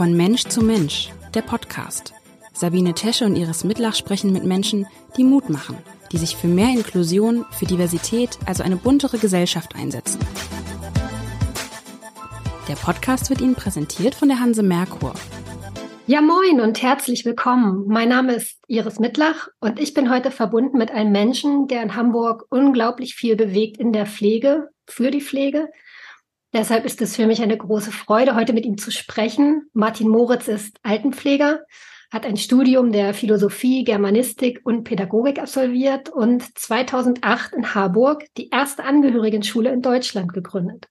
[0.00, 2.14] Von Mensch zu Mensch, der Podcast.
[2.54, 4.86] Sabine Tesche und Iris Mitlach sprechen mit Menschen,
[5.18, 5.76] die Mut machen,
[6.10, 10.18] die sich für mehr Inklusion, für Diversität, also eine buntere Gesellschaft einsetzen.
[12.66, 15.12] Der Podcast wird Ihnen präsentiert von der Hanse Merkur.
[16.06, 17.84] Ja, moin und herzlich willkommen.
[17.86, 21.94] Mein Name ist Iris Mitlach und ich bin heute verbunden mit einem Menschen, der in
[21.94, 25.68] Hamburg unglaublich viel bewegt in der Pflege, für die Pflege.
[26.52, 29.70] Deshalb ist es für mich eine große Freude, heute mit ihm zu sprechen.
[29.72, 31.60] Martin Moritz ist Altenpfleger,
[32.12, 38.82] hat ein Studium der Philosophie, Germanistik und Pädagogik absolviert und 2008 in Harburg die erste
[38.82, 40.88] Angehörigenschule in Deutschland gegründet.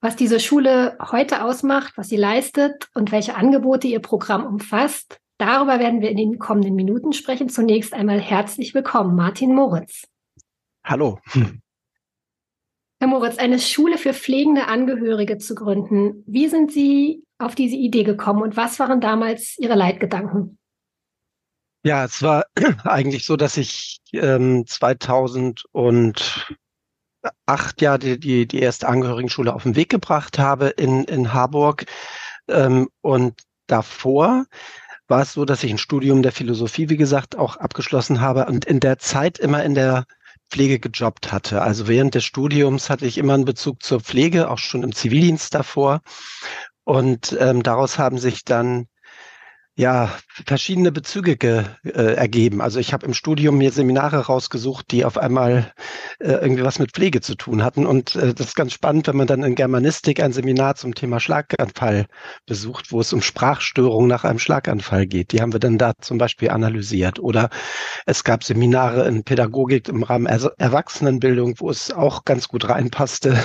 [0.00, 5.80] Was diese Schule heute ausmacht, was sie leistet und welche Angebote ihr Programm umfasst, darüber
[5.80, 7.48] werden wir in den kommenden Minuten sprechen.
[7.48, 10.04] Zunächst einmal herzlich willkommen, Martin Moritz.
[10.84, 11.18] Hallo.
[13.00, 16.24] Herr Moritz, eine Schule für pflegende Angehörige zu gründen.
[16.26, 20.58] Wie sind Sie auf diese Idee gekommen und was waren damals Ihre Leitgedanken?
[21.84, 22.44] Ja, es war
[22.84, 26.56] eigentlich so, dass ich ähm, 2000 und
[27.46, 31.84] acht Jahre die, die, die erste Angehörigenschule auf den Weg gebracht habe in, in Harburg.
[32.48, 34.46] Ähm, und davor
[35.06, 38.64] war es so, dass ich ein Studium der Philosophie, wie gesagt, auch abgeschlossen habe und
[38.64, 40.04] in der Zeit immer in der
[40.50, 41.62] Pflege gejobbt hatte.
[41.62, 45.54] Also während des Studiums hatte ich immer einen Bezug zur Pflege, auch schon im Zivildienst
[45.54, 46.00] davor.
[46.84, 48.86] Und ähm, daraus haben sich dann
[49.78, 50.10] ja,
[50.44, 52.60] verschiedene Bezüge ge, äh, ergeben.
[52.60, 55.72] Also ich habe im Studium mir Seminare rausgesucht, die auf einmal
[56.18, 57.86] äh, irgendwie was mit Pflege zu tun hatten.
[57.86, 61.20] Und äh, das ist ganz spannend, wenn man dann in Germanistik ein Seminar zum Thema
[61.20, 62.06] Schlaganfall
[62.44, 65.30] besucht, wo es um Sprachstörungen nach einem Schlaganfall geht.
[65.30, 67.20] Die haben wir dann da zum Beispiel analysiert.
[67.20, 67.48] Oder
[68.04, 73.38] es gab Seminare in Pädagogik im Rahmen er Erwachsenenbildung, wo es auch ganz gut reinpasste.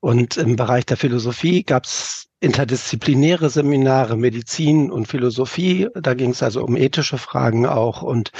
[0.00, 5.88] Und im Bereich der Philosophie gab es interdisziplinäre Seminare, Medizin und Philosophie.
[5.94, 8.02] Da ging es also um ethische Fragen auch.
[8.02, 8.32] Und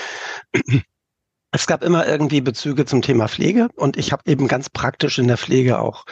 [1.52, 3.68] es gab immer irgendwie Bezüge zum Thema Pflege.
[3.76, 6.06] Und ich habe eben ganz praktisch in der Pflege auch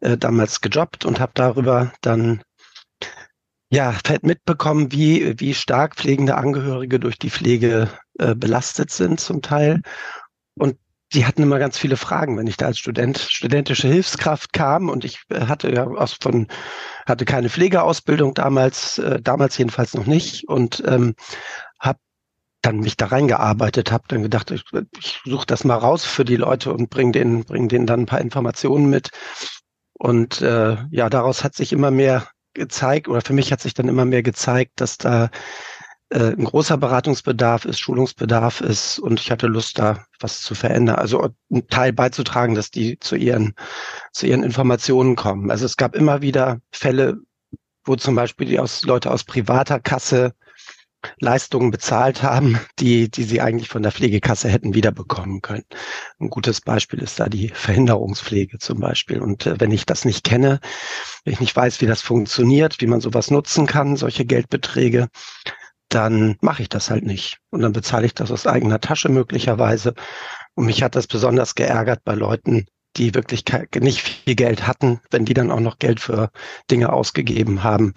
[0.00, 2.42] äh, damals gejobbt und habe darüber dann
[3.72, 7.88] ja, mitbekommen, wie, wie stark pflegende Angehörige durch die Pflege
[8.18, 9.80] äh, belastet sind zum Teil.
[10.56, 10.76] Und
[11.12, 15.04] die hatten immer ganz viele Fragen, wenn ich da als Student, studentische Hilfskraft kam und
[15.04, 16.46] ich äh, hatte ja aus von,
[17.06, 21.14] hatte keine Pflegeausbildung damals, äh, damals jedenfalls noch nicht und ähm,
[21.80, 21.98] habe
[22.62, 24.64] dann mich da reingearbeitet, habe dann gedacht, ich,
[24.98, 28.06] ich suche das mal raus für die Leute und bring denen, bring denen dann ein
[28.06, 29.10] paar Informationen mit.
[29.94, 33.88] Und äh, ja, daraus hat sich immer mehr gezeigt, oder für mich hat sich dann
[33.88, 35.30] immer mehr gezeigt, dass da
[36.10, 40.96] äh, ein großer Beratungsbedarf ist, Schulungsbedarf ist und ich hatte Lust, da was zu verändern.
[40.96, 43.54] Also einen Teil beizutragen, dass die zu ihren,
[44.12, 45.50] zu ihren Informationen kommen.
[45.50, 47.18] Also es gab immer wieder Fälle,
[47.84, 50.34] wo zum Beispiel die aus, Leute aus privater Kasse
[51.18, 55.64] Leistungen bezahlt haben, die, die sie eigentlich von der Pflegekasse hätten wiederbekommen können.
[56.18, 59.20] Ein gutes Beispiel ist da die Verhinderungspflege zum Beispiel.
[59.20, 60.60] Und äh, wenn ich das nicht kenne,
[61.24, 65.08] wenn ich nicht weiß, wie das funktioniert, wie man sowas nutzen kann, solche Geldbeträge,
[65.90, 67.38] dann mache ich das halt nicht.
[67.50, 69.94] Und dann bezahle ich das aus eigener Tasche möglicherweise.
[70.54, 73.44] Und mich hat das besonders geärgert bei Leuten, die wirklich
[73.76, 76.30] nicht viel Geld hatten, wenn die dann auch noch Geld für
[76.70, 77.94] Dinge ausgegeben haben,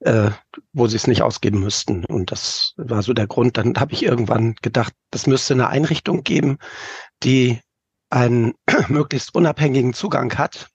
[0.00, 0.30] äh,
[0.72, 2.04] wo sie es nicht ausgeben müssten.
[2.06, 3.56] Und das war so der Grund.
[3.56, 6.58] Dann habe ich irgendwann gedacht, das müsste eine Einrichtung geben,
[7.22, 7.60] die
[8.08, 8.54] einen
[8.88, 10.68] möglichst unabhängigen Zugang hat.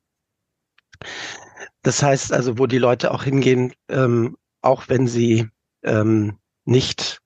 [1.81, 5.49] Das heißt also, wo die Leute auch hingehen, ähm, auch wenn sie
[5.85, 7.21] ähm, nicht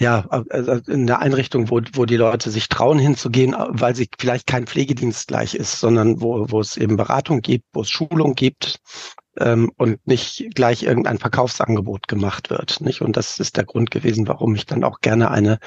[0.00, 4.46] ja, also in der Einrichtung, wo, wo die Leute sich trauen hinzugehen, weil sie vielleicht
[4.46, 8.80] kein Pflegedienst gleich ist, sondern wo, wo es eben Beratung gibt, wo es Schulung gibt
[9.38, 12.80] ähm, und nicht gleich irgendein Verkaufsangebot gemacht wird.
[12.80, 13.02] Nicht?
[13.02, 15.58] Und das ist der Grund gewesen, warum ich dann auch gerne eine,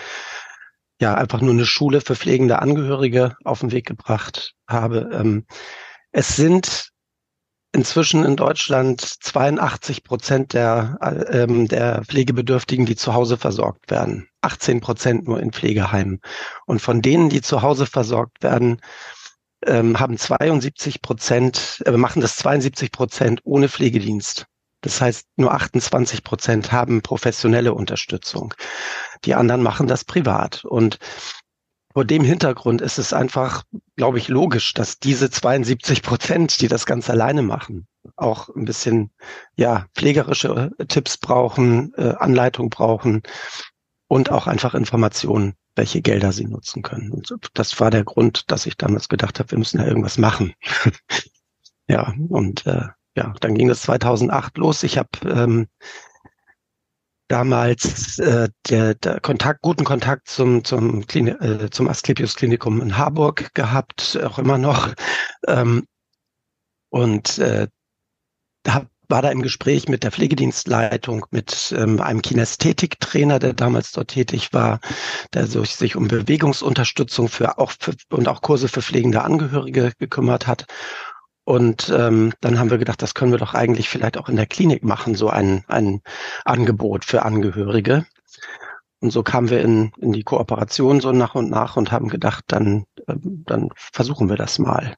[1.00, 5.12] ja, einfach nur eine Schule für pflegende Angehörige auf den Weg gebracht habe.
[5.13, 5.45] Ähm,
[6.12, 6.92] es sind
[7.73, 10.97] inzwischen in Deutschland 82 Prozent der,
[11.29, 14.29] ähm, der Pflegebedürftigen, die zu Hause versorgt werden.
[14.41, 16.21] 18 Prozent nur in Pflegeheimen.
[16.65, 18.79] Und von denen, die zu Hause versorgt werden,
[19.65, 24.45] ähm, haben 72 Prozent, äh, machen das 72 Prozent ohne Pflegedienst.
[24.81, 28.53] Das heißt, nur 28 Prozent haben professionelle Unterstützung.
[29.23, 30.65] Die anderen machen das privat.
[30.65, 30.99] Und
[31.94, 33.63] vor dem Hintergrund ist es einfach,
[33.95, 39.12] glaube ich, logisch, dass diese 72 Prozent, die das ganz alleine machen, auch ein bisschen
[39.56, 43.22] ja pflegerische Tipps brauchen, äh, Anleitung brauchen
[44.07, 47.12] und auch einfach Informationen, welche Gelder sie nutzen können.
[47.12, 50.54] Und das war der Grund, dass ich damals gedacht habe, wir müssen da irgendwas machen.
[51.88, 54.81] ja, und äh, ja, dann ging das 2008 los.
[54.84, 55.68] Ich habe ähm,
[57.33, 62.95] damals äh, der, der Kontakt, guten Kontakt zum zum, Klini äh, zum Asklepios Klinikum in
[62.95, 64.94] Harburg gehabt, auch immer noch.
[65.47, 65.88] Ähm,
[66.91, 67.68] und äh,
[68.68, 74.09] hab, war da im Gespräch mit der Pflegedienstleitung, mit ähm, einem Kinästhetiktrainer, der damals dort
[74.09, 74.80] tätig war,
[75.33, 80.45] der so, sich um Bewegungsunterstützung für auch für, und auch Kurse für pflegende Angehörige gekümmert
[80.45, 80.68] hat.
[81.45, 84.45] Und ähm, dann haben wir gedacht, das können wir doch eigentlich vielleicht auch in der
[84.45, 86.01] Klinik machen, so ein, ein
[86.45, 88.06] Angebot für Angehörige.
[89.01, 92.45] Und so kamen wir in, in die Kooperation so nach und nach und haben gedacht,
[92.48, 94.95] dann, ähm, dann versuchen wir das mal.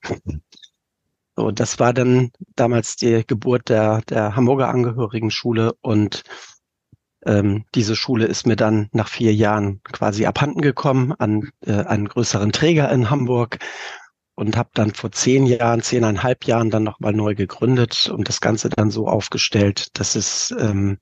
[1.36, 6.24] So, das war dann damals die Geburt der, der Hamburger Angehörigenschule und
[7.26, 12.08] ähm, diese Schule ist mir dann nach vier Jahren quasi abhanden gekommen an äh, einen
[12.08, 13.58] größeren Träger in Hamburg
[14.36, 18.70] und habe dann vor zehn Jahren, zehneinhalb Jahren dann nochmal neu gegründet und das Ganze
[18.70, 21.00] dann so aufgestellt, dass es ähm,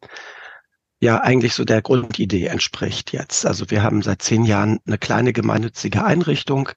[1.00, 3.46] ja eigentlich so der Grundidee entspricht jetzt.
[3.46, 6.70] Also wir haben seit zehn Jahren eine kleine gemeinnützige Einrichtung,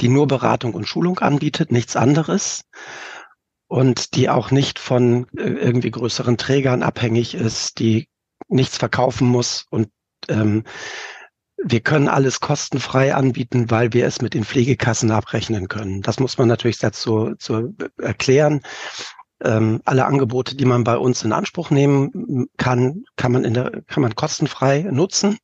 [0.00, 2.64] die nur Beratung und Schulung anbietet, nichts anderes
[3.66, 8.08] und die auch nicht von äh, irgendwie größeren Trägern abhängig ist, die
[8.48, 9.90] nichts verkaufen muss und
[10.28, 10.64] ähm,
[11.62, 16.02] wir können alles kostenfrei anbieten, weil wir es mit den Pflegekassen abrechnen können.
[16.02, 18.62] Das muss man natürlich dazu zu erklären.
[19.42, 23.82] Ähm, alle Angebote, die man bei uns in Anspruch nehmen kann, kann man in der,
[23.86, 25.38] kann man kostenfrei nutzen.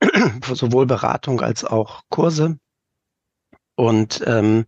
[0.52, 2.58] Sowohl Beratung als auch Kurse.
[3.76, 4.66] Und ähm,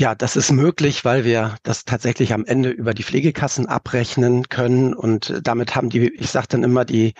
[0.00, 4.94] ja, das ist möglich, weil wir das tatsächlich am Ende über die Pflegekassen abrechnen können
[4.94, 7.14] und damit haben die, ich sage dann immer, die,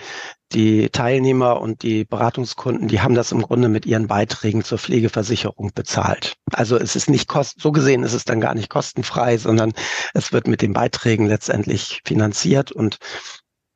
[0.53, 5.73] die Teilnehmer und die Beratungskunden, die haben das im Grunde mit ihren Beiträgen zur Pflegeversicherung
[5.75, 6.37] bezahlt.
[6.53, 9.73] Also es ist nicht kost, so gesehen ist es dann gar nicht kostenfrei, sondern
[10.15, 12.99] es wird mit den Beiträgen letztendlich finanziert und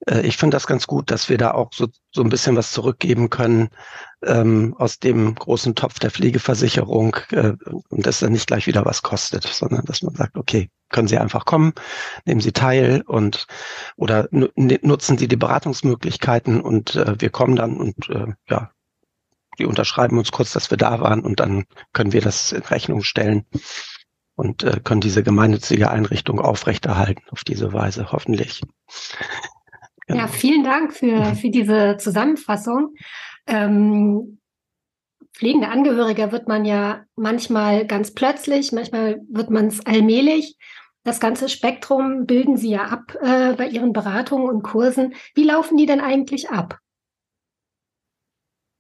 [0.07, 2.71] äh, ich finde das ganz gut, dass wir da auch so, so ein bisschen was
[2.71, 3.69] zurückgeben können
[4.25, 7.53] ähm, aus dem großen Topf der Pflegeversicherung äh,
[7.89, 11.19] und dass dann nicht gleich wieder was kostet, sondern dass man sagt, okay, können Sie
[11.19, 11.73] einfach kommen,
[12.25, 13.47] nehmen Sie teil und
[13.97, 18.71] oder nutzen Sie die Beratungsmöglichkeiten und äh, wir kommen dann und äh, ja,
[19.59, 23.03] die unterschreiben uns kurz, dass wir da waren und dann können wir das in Rechnung
[23.03, 23.45] stellen
[24.35, 28.63] und äh, können diese gemeinnützige Einrichtung aufrechterhalten auf diese Weise, hoffentlich.
[30.07, 30.21] Genau.
[30.21, 32.95] Ja, vielen Dank für, für diese Zusammenfassung.
[33.47, 34.39] Ähm,
[35.35, 40.57] pflegende Angehörige wird man ja manchmal ganz plötzlich, manchmal wird man es allmählich.
[41.05, 45.15] Das ganze Spektrum bilden Sie ja ab äh, bei Ihren Beratungen und Kursen.
[45.35, 46.79] Wie laufen die denn eigentlich ab?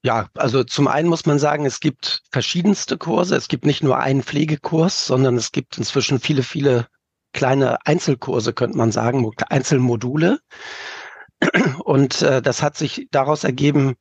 [0.04, 3.36] Ja, also zum einen muss man sagen, es gibt verschiedenste Kurse.
[3.36, 6.88] Es gibt nicht nur einen Pflegekurs, sondern es gibt inzwischen viele, viele
[7.32, 10.40] kleine Einzelkurse, könnte man sagen, Einzelmodule.
[11.84, 13.94] Und äh, das hat sich daraus ergeben,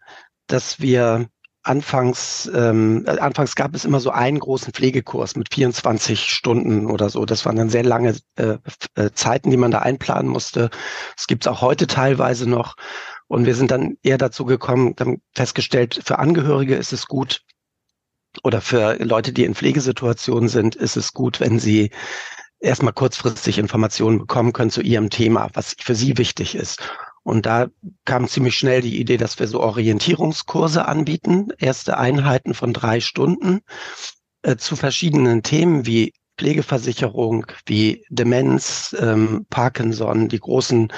[0.51, 1.27] dass wir
[1.63, 7.09] anfangs, ähm, äh, anfangs gab es immer so einen großen Pflegekurs mit 24 Stunden oder
[7.09, 7.25] so.
[7.25, 8.57] Das waren dann sehr lange äh,
[8.95, 10.69] äh, Zeiten, die man da einplanen musste.
[11.15, 12.75] Das gibt es auch heute teilweise noch.
[13.27, 17.43] Und wir sind dann eher dazu gekommen, dann festgestellt, für Angehörige ist es gut
[18.43, 21.91] oder für Leute, die in Pflegesituationen sind, ist es gut, wenn sie
[22.59, 26.81] erstmal kurzfristig Informationen bekommen können zu ihrem Thema, was für sie wichtig ist.
[27.23, 27.67] Und da
[28.05, 33.61] kam ziemlich schnell die Idee, dass wir so Orientierungskurse anbieten, erste Einheiten von drei Stunden
[34.41, 40.91] äh, zu verschiedenen Themen wie Pflegeversicherung, wie Demenz, ähm, Parkinson, die großen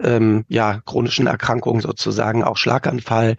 [0.00, 3.36] ähm, ja, chronischen Erkrankungen sozusagen, auch Schlaganfall.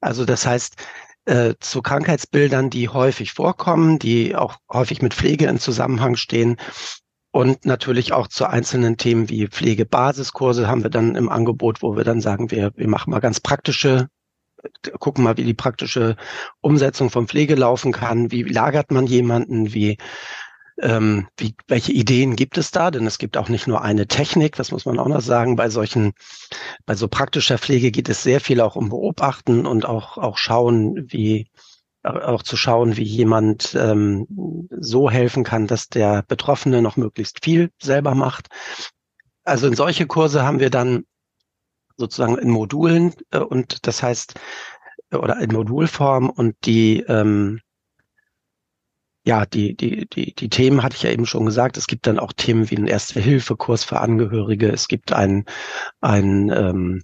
[0.00, 0.76] Also das heißt,
[1.24, 6.56] äh, zu Krankheitsbildern, die häufig vorkommen, die auch häufig mit Pflege in Zusammenhang stehen,
[7.32, 12.04] und natürlich auch zu einzelnen Themen wie Pflegebasiskurse haben wir dann im Angebot, wo wir
[12.04, 14.08] dann sagen, wir, wir machen mal ganz praktische,
[15.00, 16.16] gucken mal, wie die praktische
[16.60, 19.96] Umsetzung von Pflege laufen kann, wie lagert man jemanden, wie
[20.80, 22.90] ähm, wie, welche Ideen gibt es da?
[22.90, 25.56] Denn es gibt auch nicht nur eine Technik, das muss man auch noch sagen.
[25.56, 26.12] Bei solchen,
[26.86, 31.06] bei so praktischer Pflege geht es sehr viel auch um Beobachten und auch, auch schauen,
[31.10, 31.46] wie,
[32.02, 37.70] auch zu schauen, wie jemand ähm, so helfen kann, dass der Betroffene noch möglichst viel
[37.80, 38.48] selber macht.
[39.44, 41.04] Also in solche Kurse haben wir dann
[41.96, 44.34] sozusagen in Modulen äh, und das heißt
[45.12, 47.60] oder in Modulform und die ähm,
[49.24, 51.76] ja, die, die, die, die Themen hatte ich ja eben schon gesagt.
[51.76, 54.68] Es gibt dann auch Themen wie einen Erste-Hilfe-Kurs für Angehörige.
[54.68, 55.44] Es gibt ein,
[56.00, 57.02] ein ähm,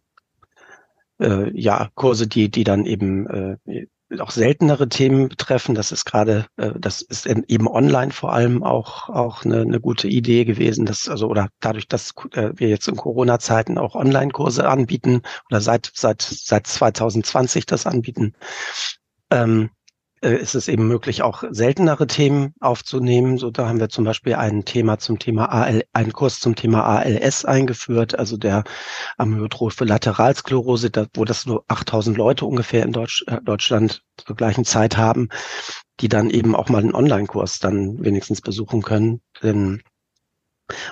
[1.20, 3.86] äh, ja, Kurse, die, die dann eben äh,
[4.20, 5.74] auch seltenere Themen betreffen.
[5.74, 10.08] Das ist gerade, äh, das ist eben online vor allem auch auch eine, eine gute
[10.08, 15.22] Idee gewesen, dass also oder dadurch, dass äh, wir jetzt in Corona-Zeiten auch Online-Kurse anbieten
[15.50, 18.34] oder seit seit seit 2020 das anbieten,
[19.30, 19.70] ähm,
[20.22, 23.38] äh, ist es eben möglich, auch seltenere Themen aufzunehmen.
[23.38, 26.84] So, da haben wir zum Beispiel ein Thema zum Thema AL, einen Kurs zum Thema
[26.84, 28.64] ALS eingeführt, also der
[29.16, 34.64] Amyotrophe Lateralsklerose, da, wo das nur 8000 Leute ungefähr in Deutsch, äh, Deutschland zur gleichen
[34.64, 35.28] Zeit haben,
[36.00, 39.20] die dann eben auch mal einen Online-Kurs dann wenigstens besuchen können.
[39.42, 39.82] Denn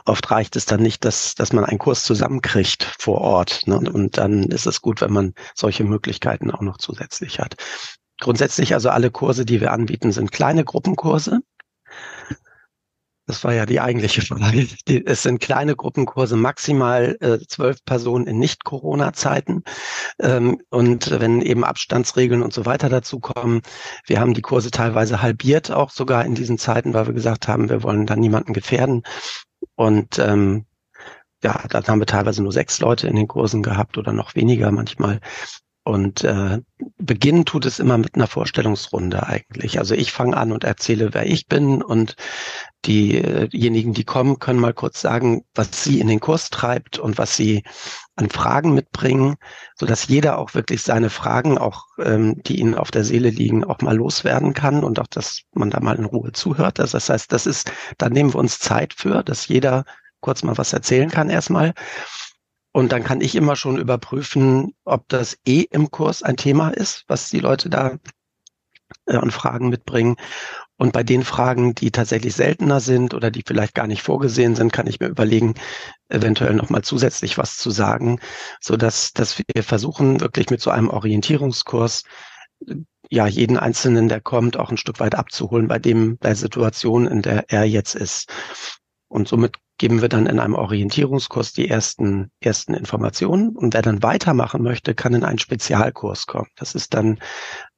[0.06, 3.66] Oft reicht es dann nicht, dass, dass man einen Kurs zusammenkriegt vor Ort.
[3.66, 3.78] Ne?
[3.78, 7.56] Und dann ist es gut, wenn man solche Möglichkeiten auch noch zusätzlich hat.
[8.20, 11.40] Grundsätzlich also alle Kurse, die wir anbieten, sind kleine Gruppenkurse.
[13.26, 14.68] Das war ja die eigentliche Frage.
[15.04, 19.64] Es sind kleine Gruppenkurse, maximal äh, zwölf Personen in Nicht-Corona-Zeiten.
[20.20, 23.62] Ähm, und wenn eben Abstandsregeln und so weiter dazu kommen,
[24.06, 27.68] wir haben die Kurse teilweise halbiert, auch sogar in diesen Zeiten, weil wir gesagt haben,
[27.68, 29.02] wir wollen da niemanden gefährden.
[29.74, 30.66] Und ähm,
[31.42, 34.70] ja, dann haben wir teilweise nur sechs Leute in den Kursen gehabt oder noch weniger
[34.70, 35.20] manchmal.
[35.86, 36.58] Und äh,
[36.98, 39.78] beginnen tut es immer mit einer Vorstellungsrunde eigentlich.
[39.78, 42.16] Also ich fange an und erzähle, wer ich bin und
[42.84, 47.36] diejenigen, die kommen, können mal kurz sagen, was sie in den Kurs treibt und was
[47.36, 47.62] sie
[48.16, 49.36] an Fragen mitbringen,
[49.76, 53.62] so dass jeder auch wirklich seine Fragen, auch ähm, die ihnen auf der Seele liegen,
[53.62, 56.80] auch mal loswerden kann und auch, dass man da mal in Ruhe zuhört.
[56.80, 59.84] Das heißt, das ist, da nehmen wir uns Zeit für, dass jeder
[60.18, 61.74] kurz mal was erzählen kann erstmal.
[62.76, 67.04] Und dann kann ich immer schon überprüfen, ob das eh im Kurs ein Thema ist,
[67.08, 67.96] was die Leute da
[69.06, 70.16] äh, an Fragen mitbringen.
[70.76, 74.74] Und bei den Fragen, die tatsächlich seltener sind oder die vielleicht gar nicht vorgesehen sind,
[74.74, 75.54] kann ich mir überlegen,
[76.10, 78.20] eventuell nochmal zusätzlich was zu sagen,
[78.60, 82.02] so dass, dass wir versuchen, wirklich mit so einem Orientierungskurs
[83.08, 87.22] ja, jeden Einzelnen, der kommt, auch ein Stück weit abzuholen bei dem, der Situation, in
[87.22, 88.30] der er jetzt ist.
[89.16, 93.56] Und somit geben wir dann in einem Orientierungskurs die ersten, ersten Informationen.
[93.56, 96.48] Und wer dann weitermachen möchte, kann in einen Spezialkurs kommen.
[96.54, 97.18] Das ist dann,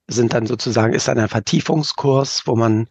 [0.08, 2.88] sind dann sozusagen, ist dann ein Vertiefungskurs, wo man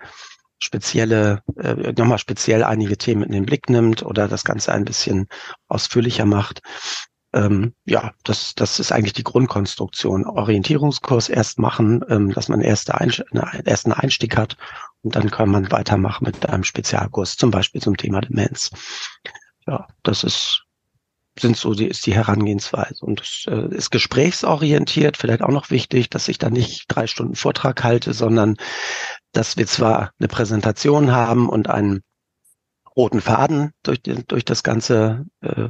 [0.59, 5.27] spezielle, äh, nochmal speziell einige Themen in den Blick nimmt oder das Ganze ein bisschen
[5.67, 6.61] ausführlicher macht.
[7.33, 10.25] Ähm, ja, das, das ist eigentlich die Grundkonstruktion.
[10.25, 14.55] Orientierungskurs erst machen, ähm, dass man erste Einst einen ersten Einstieg hat
[15.03, 18.71] und dann kann man weitermachen mit einem Spezialkurs, zum Beispiel zum Thema Demenz.
[19.67, 20.63] Ja, das ist,
[21.39, 23.05] sind so die, ist die Herangehensweise.
[23.05, 27.35] Und es äh, ist gesprächsorientiert, vielleicht auch noch wichtig, dass ich da nicht drei Stunden
[27.35, 28.57] Vortrag halte, sondern
[29.33, 32.01] dass wir zwar eine Präsentation haben und einen
[32.95, 35.69] roten Faden durch, die, durch das ganze äh,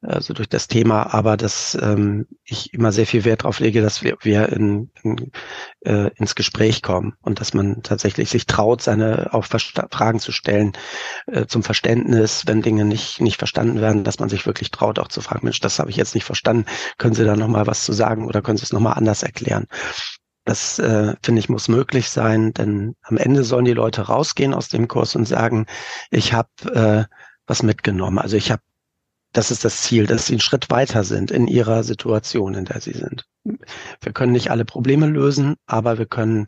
[0.00, 4.02] also durch das Thema, aber dass ähm, ich immer sehr viel Wert darauf lege, dass
[4.02, 5.32] wir, wir in, in,
[5.84, 10.72] äh, ins Gespräch kommen und dass man tatsächlich sich traut, seine auch Fragen zu stellen
[11.26, 15.08] äh, zum Verständnis, wenn Dinge nicht nicht verstanden werden, dass man sich wirklich traut, auch
[15.08, 16.66] zu fragen, Mensch, das habe ich jetzt nicht verstanden,
[16.98, 19.24] können Sie da noch mal was zu sagen oder können Sie es noch mal anders
[19.24, 19.66] erklären?
[20.44, 24.68] Das äh, finde ich muss möglich sein, denn am Ende sollen die Leute rausgehen aus
[24.68, 25.66] dem Kurs und sagen,
[26.10, 27.14] ich habe äh,
[27.46, 28.18] was mitgenommen.
[28.18, 28.62] Also ich habe
[29.32, 32.80] das ist das Ziel, dass sie einen Schritt weiter sind in ihrer Situation, in der
[32.80, 33.26] sie sind.
[33.44, 36.46] Wir können nicht alle Probleme lösen, aber wir können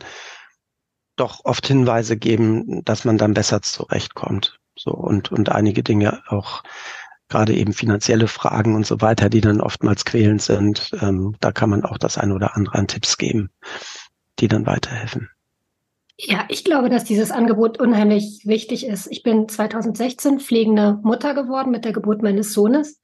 [1.17, 4.59] doch oft Hinweise geben, dass man dann besser zurechtkommt.
[4.77, 6.63] So und, und einige Dinge auch
[7.29, 11.71] gerade eben finanzielle Fragen und so weiter, die dann oftmals quälend sind, ähm, da kann
[11.71, 13.51] man auch das ein oder andere an Tipps geben,
[14.41, 15.31] die dann weiterhelfen.
[16.23, 19.07] Ja, ich glaube, dass dieses Angebot unheimlich wichtig ist.
[19.11, 23.01] Ich bin 2016 pflegende Mutter geworden mit der Geburt meines Sohnes.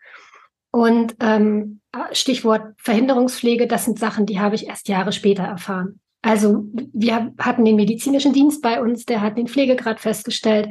[0.71, 1.81] Und ähm,
[2.13, 6.01] Stichwort Verhinderungspflege, das sind Sachen, die habe ich erst Jahre später erfahren.
[6.21, 10.69] Also wir hatten den medizinischen Dienst bei uns, der hat den Pflegegrad festgestellt.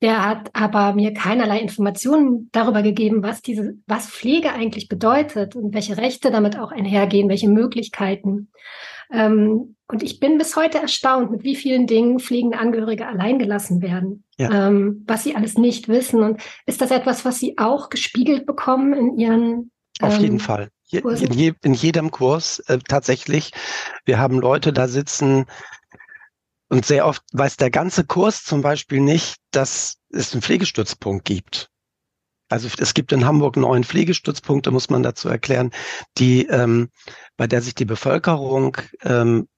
[0.00, 5.74] Der hat aber mir keinerlei Informationen darüber gegeben, was diese, was Pflege eigentlich bedeutet und
[5.74, 8.50] welche Rechte damit auch einhergehen, welche Möglichkeiten.
[9.12, 14.24] Ähm, und ich bin bis heute erstaunt, mit wie vielen Dingen pflegende Angehörige alleingelassen werden,
[14.38, 14.68] ja.
[14.68, 16.22] ähm, was sie alles nicht wissen.
[16.22, 19.70] Und ist das etwas, was Sie auch gespiegelt bekommen in Ihren
[20.00, 20.70] auf jeden ähm, Fall.
[20.90, 23.52] in, je, in, jedem Kurs äh, tatsächlich.
[24.04, 25.46] Wir haben Leute da sitzen
[26.68, 31.70] und sehr oft weiß der ganze Kurs zum Beispiel nicht, dass es einen Pflegestützpunkt gibt.
[32.54, 35.72] Also es gibt in Hamburg neun Pflegestützpunkte, muss man dazu erklären,
[36.18, 36.88] die ähm,
[37.36, 39.48] bei der sich die Bevölkerung ähm,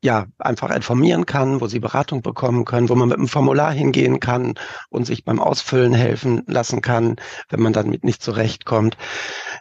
[0.00, 4.20] ja einfach informieren kann, wo sie Beratung bekommen können, wo man mit einem Formular hingehen
[4.20, 4.54] kann
[4.90, 7.16] und sich beim Ausfüllen helfen lassen kann,
[7.48, 8.96] wenn man dann mit nicht zurechtkommt.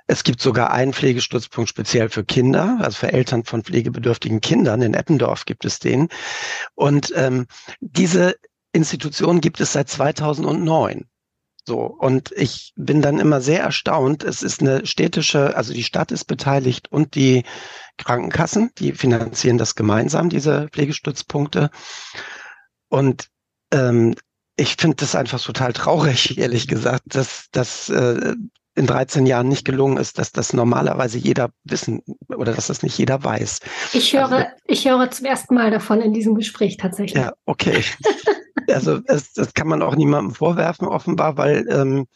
[0.05, 4.83] Es gibt sogar einen Pflegestützpunkt speziell für Kinder, also für Eltern von pflegebedürftigen Kindern.
[4.83, 6.07] In Eppendorf gibt es den.
[6.75, 7.47] Und ähm,
[7.79, 8.35] diese
[8.73, 11.09] Institution gibt es seit 2009.
[11.65, 14.23] So, und ich bin dann immer sehr erstaunt.
[14.23, 17.43] Es ist eine städtische, also die Stadt ist beteiligt und die
[17.97, 21.69] Krankenkassen, die finanzieren das gemeinsam, diese Pflegestützpunkte.
[22.89, 23.27] Und
[23.71, 24.15] ähm,
[24.55, 28.35] ich finde das einfach total traurig, ehrlich gesagt, dass, dass äh,
[28.75, 32.97] in 13 Jahren nicht gelungen ist, dass das normalerweise jeder wissen oder dass das nicht
[32.97, 33.59] jeder weiß.
[33.93, 37.21] Ich höre, also, ich höre zum ersten Mal davon in diesem Gespräch tatsächlich.
[37.21, 37.83] Ja, okay.
[38.67, 42.07] also es, das kann man auch niemandem vorwerfen, offenbar, weil ähm,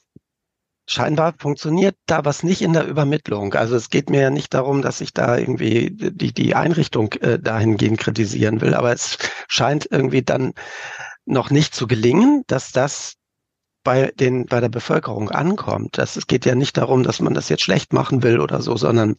[0.85, 3.53] scheinbar funktioniert da was nicht in der Übermittlung.
[3.53, 7.39] Also es geht mir ja nicht darum, dass ich da irgendwie die, die Einrichtung äh,
[7.39, 10.53] dahingehend kritisieren will, aber es scheint irgendwie dann
[11.25, 13.15] noch nicht zu gelingen, dass das
[13.83, 15.97] bei den, bei der Bevölkerung ankommt.
[15.97, 18.77] Das, es geht ja nicht darum, dass man das jetzt schlecht machen will oder so,
[18.77, 19.15] sondern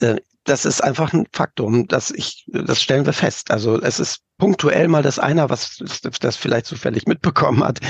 [0.00, 0.16] äh,
[0.46, 3.50] das ist einfach ein Faktum, dass ich, das stellen wir fest.
[3.50, 5.82] Also es ist punktuell mal das einer, was
[6.20, 7.80] das vielleicht zufällig mitbekommen hat.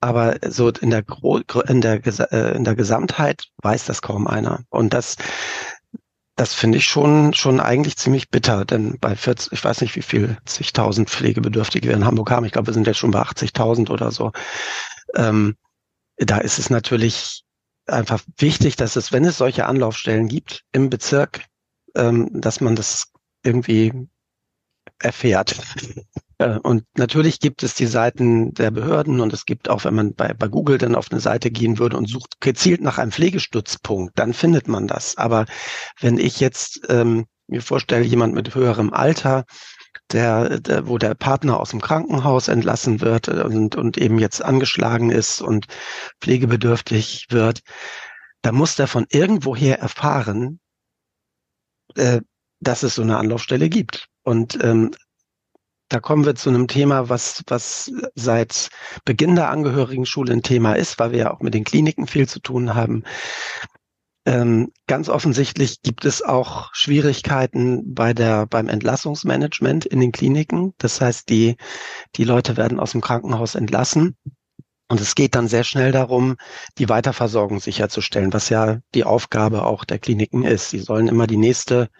[0.00, 2.00] Aber so in der, Gro in der,
[2.32, 4.62] äh, in der Gesamtheit weiß das kaum einer.
[4.68, 5.16] Und das,
[6.36, 10.02] das finde ich schon, schon eigentlich ziemlich bitter, denn bei 40, ich weiß nicht, wie
[10.02, 12.46] viel zigtausend Pflegebedürftige wir in Hamburg haben.
[12.46, 14.30] Ich glaube, wir sind jetzt schon bei 80.000 oder so.
[15.16, 15.56] Ähm,
[16.16, 17.44] da ist es natürlich
[17.86, 21.44] einfach wichtig, dass es, wenn es solche Anlaufstellen gibt im Bezirk,
[21.98, 23.12] ähm, dass man das
[23.42, 23.92] irgendwie
[24.98, 25.56] erfährt.
[26.40, 30.14] Äh, und natürlich gibt es die Seiten der Behörden und es gibt auch, wenn man
[30.14, 34.16] bei, bei Google dann auf eine Seite gehen würde und sucht gezielt nach einem Pflegestützpunkt,
[34.16, 35.16] dann findet man das.
[35.16, 35.46] Aber
[35.98, 39.46] wenn ich jetzt ähm, mir vorstelle, jemand mit höherem Alter,
[40.12, 45.10] der, der, wo der Partner aus dem Krankenhaus entlassen wird und, und eben jetzt angeschlagen
[45.10, 45.66] ist und
[46.20, 47.62] pflegebedürftig wird,
[48.42, 50.60] da muss der von irgendwoher erfahren,
[51.96, 52.20] äh,
[52.60, 54.08] dass es so eine Anlaufstelle gibt.
[54.22, 54.90] Und ähm,
[55.88, 58.68] da kommen wir zu einem Thema, was, was seit
[59.04, 62.40] Beginn der Angehörigenschule ein Thema ist, weil wir ja auch mit den Kliniken viel zu
[62.40, 63.04] tun haben.
[64.26, 70.74] Ähm, ganz offensichtlich gibt es auch Schwierigkeiten bei der, beim Entlassungsmanagement in den Kliniken.
[70.76, 71.56] Das heißt, die,
[72.16, 74.18] die Leute werden aus dem Krankenhaus entlassen.
[74.88, 76.36] Und es geht dann sehr schnell darum,
[76.78, 80.70] die Weiterversorgung sicherzustellen, was ja die Aufgabe auch der Kliniken ist.
[80.70, 81.90] Sie sollen immer die nächste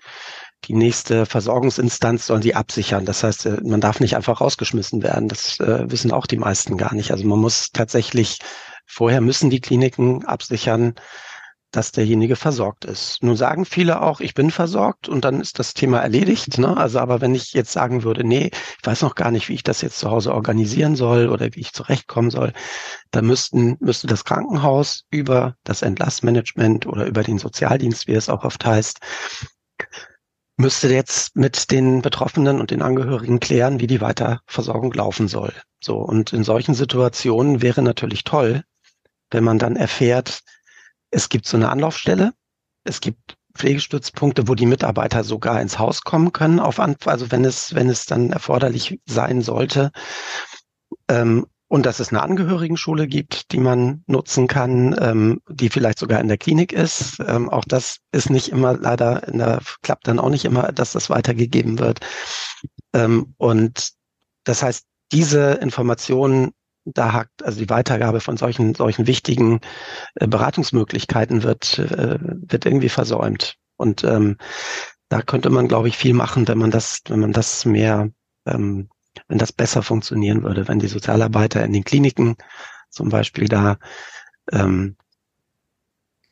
[0.64, 3.04] die nächste Versorgungsinstanz sollen sie absichern.
[3.04, 5.28] Das heißt, äh, man darf nicht einfach rausgeschmissen werden.
[5.28, 7.12] Das äh, wissen auch die meisten gar nicht.
[7.12, 8.38] Also man muss tatsächlich,
[8.86, 10.94] vorher müssen die Kliniken absichern,
[11.70, 13.22] dass derjenige versorgt ist.
[13.22, 16.58] Nun sagen viele auch, ich bin versorgt und dann ist das Thema erledigt.
[16.58, 16.76] Ne?
[16.76, 18.50] Also aber wenn ich jetzt sagen würde, nee,
[18.80, 21.60] ich weiß noch gar nicht, wie ich das jetzt zu Hause organisieren soll oder wie
[21.60, 22.52] ich zurechtkommen soll,
[23.10, 28.44] dann müssten, müsste das Krankenhaus über das Entlassmanagement oder über den Sozialdienst, wie es auch
[28.44, 29.00] oft heißt,
[30.56, 35.52] müsste jetzt mit den Betroffenen und den Angehörigen klären, wie die Weiterversorgung laufen soll.
[35.80, 35.98] So.
[35.98, 38.64] Und in solchen Situationen wäre natürlich toll,
[39.30, 40.40] wenn man dann erfährt,
[41.10, 42.32] es gibt so eine Anlaufstelle,
[42.84, 47.74] es gibt Pflegestützpunkte, wo die Mitarbeiter sogar ins Haus kommen können, auf also wenn es,
[47.74, 49.90] wenn es dann erforderlich sein sollte.
[51.08, 56.20] Ähm, und dass es eine Angehörigenschule gibt, die man nutzen kann, ähm, die vielleicht sogar
[56.20, 57.20] in der Klinik ist.
[57.20, 60.92] Ähm, auch das ist nicht immer leider, in der, klappt dann auch nicht immer, dass
[60.92, 62.00] das weitergegeben wird.
[62.94, 63.90] Ähm, und
[64.44, 66.52] das heißt, diese Informationen,
[66.94, 69.60] da hakt, also die Weitergabe von solchen, solchen wichtigen
[70.16, 73.56] äh, Beratungsmöglichkeiten wird, äh, wird irgendwie versäumt.
[73.76, 74.36] Und ähm,
[75.08, 78.10] da könnte man, glaube ich, viel machen, wenn man das, wenn man das mehr
[78.46, 78.88] ähm,
[79.26, 82.36] wenn das besser funktionieren würde, wenn die Sozialarbeiter in den Kliniken
[82.90, 83.78] zum Beispiel da,
[84.52, 84.96] ähm,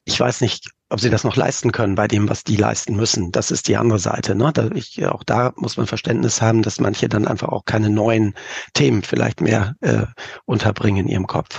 [0.04, 3.32] ich weiß nicht, ob sie das noch leisten können bei dem, was die leisten müssen.
[3.32, 4.34] Das ist die andere Seite.
[4.34, 4.52] Ne?
[4.52, 8.34] Da ich, auch da muss man Verständnis haben, dass manche dann einfach auch keine neuen
[8.72, 10.06] Themen vielleicht mehr äh,
[10.44, 11.58] unterbringen in ihrem Kopf.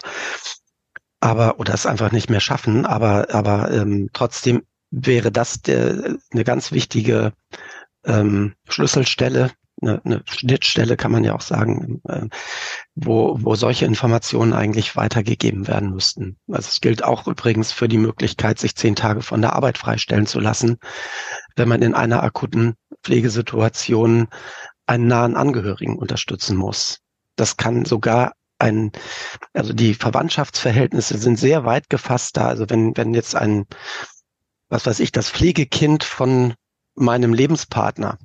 [1.19, 2.85] Aber, oder es einfach nicht mehr schaffen.
[2.85, 7.33] Aber, aber ähm, trotzdem wäre das der, eine ganz wichtige
[8.05, 12.27] ähm, Schlüsselstelle, eine, eine Schnittstelle, kann man ja auch sagen, äh,
[12.95, 16.37] wo, wo solche Informationen eigentlich weitergegeben werden müssten.
[16.47, 20.25] Also es gilt auch übrigens für die Möglichkeit, sich zehn Tage von der Arbeit freistellen
[20.25, 20.77] zu lassen,
[21.55, 24.27] wenn man in einer akuten Pflegesituation
[24.87, 26.99] einen nahen Angehörigen unterstützen muss.
[27.35, 28.91] Das kann sogar ein,
[29.53, 32.47] also die Verwandtschaftsverhältnisse sind sehr weit gefasst da.
[32.47, 33.65] Also wenn, wenn jetzt ein,
[34.69, 36.55] was weiß ich, das Pflegekind von
[36.95, 38.17] meinem Lebenspartner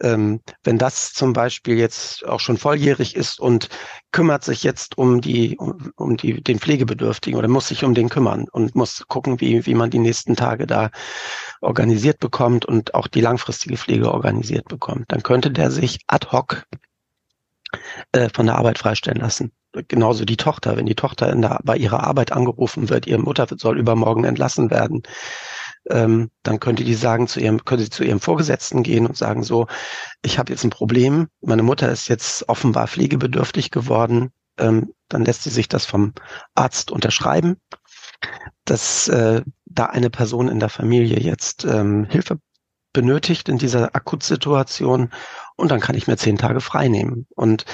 [0.00, 3.68] ähm, wenn das zum Beispiel jetzt auch schon volljährig ist und
[4.12, 8.08] kümmert sich jetzt um die, um, um die, den Pflegebedürftigen oder muss sich um den
[8.08, 10.90] kümmern und muss gucken, wie, wie man die nächsten Tage da
[11.60, 16.64] organisiert bekommt und auch die langfristige Pflege organisiert bekommt, dann könnte der sich ad hoc
[18.12, 19.52] äh, von der Arbeit freistellen lassen.
[19.88, 23.46] Genauso die Tochter, wenn die Tochter in der, bei ihrer Arbeit angerufen wird, ihre Mutter
[23.56, 25.02] soll übermorgen entlassen werden,
[25.90, 29.42] ähm, dann könnte die sagen zu ihrem, könnte sie zu ihrem Vorgesetzten gehen und sagen
[29.42, 29.66] so,
[30.22, 35.44] ich habe jetzt ein Problem, meine Mutter ist jetzt offenbar pflegebedürftig geworden, ähm, dann lässt
[35.44, 36.12] sie sich das vom
[36.54, 37.56] Arzt unterschreiben,
[38.64, 42.38] dass äh, da eine Person in der Familie jetzt ähm, Hilfe
[42.92, 45.10] benötigt in dieser Akutsituation
[45.56, 47.26] und dann kann ich mir zehn Tage frei nehmen.
[47.34, 47.64] Und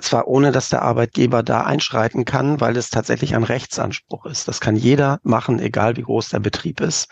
[0.00, 4.48] zwar ohne, dass der Arbeitgeber da einschreiten kann, weil es tatsächlich ein Rechtsanspruch ist.
[4.48, 7.10] Das kann jeder machen, egal wie groß der Betrieb ist.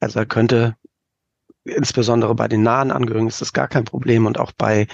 [0.00, 0.76] Also er könnte,
[1.64, 4.86] insbesondere bei den nahen Angehörigen ist das gar kein Problem und auch bei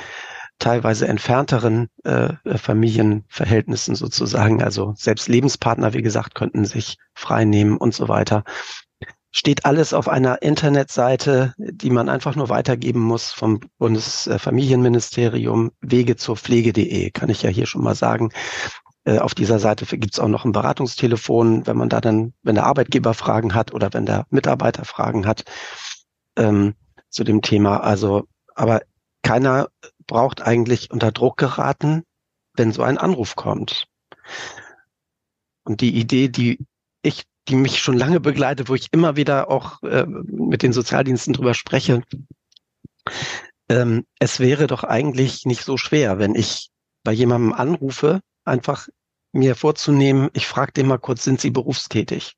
[0.59, 7.93] teilweise entfernteren äh, Familienverhältnissen sozusagen, also selbst Lebenspartner, wie gesagt, könnten sich frei nehmen und
[7.93, 8.45] so weiter
[9.35, 16.37] steht alles auf einer Internetseite, die man einfach nur weitergeben muss vom Bundesfamilienministerium wege zur
[16.37, 18.31] Pflege.de, kann ich ja hier schon mal sagen.
[19.03, 22.55] Äh, auf dieser Seite gibt es auch noch ein Beratungstelefon, wenn man da dann, wenn
[22.55, 25.43] der Arbeitgeber Fragen hat oder wenn der Mitarbeiter Fragen hat
[26.37, 26.75] ähm,
[27.11, 27.79] zu dem Thema.
[27.79, 28.83] Also, aber
[29.23, 29.69] keiner
[30.07, 32.05] braucht eigentlich unter Druck geraten,
[32.55, 33.89] wenn so ein Anruf kommt.
[35.65, 36.65] Und die Idee, die
[37.03, 41.35] ich die mich schon lange begleitet, wo ich immer wieder auch äh, mit den Sozialdiensten
[41.35, 42.03] drüber spreche.
[43.69, 46.71] Ähm, es wäre doch eigentlich nicht so schwer, wenn ich
[47.03, 48.89] bei jemandem anrufe, einfach
[49.33, 52.37] mir vorzunehmen, ich frage den mal kurz, sind Sie berufstätig?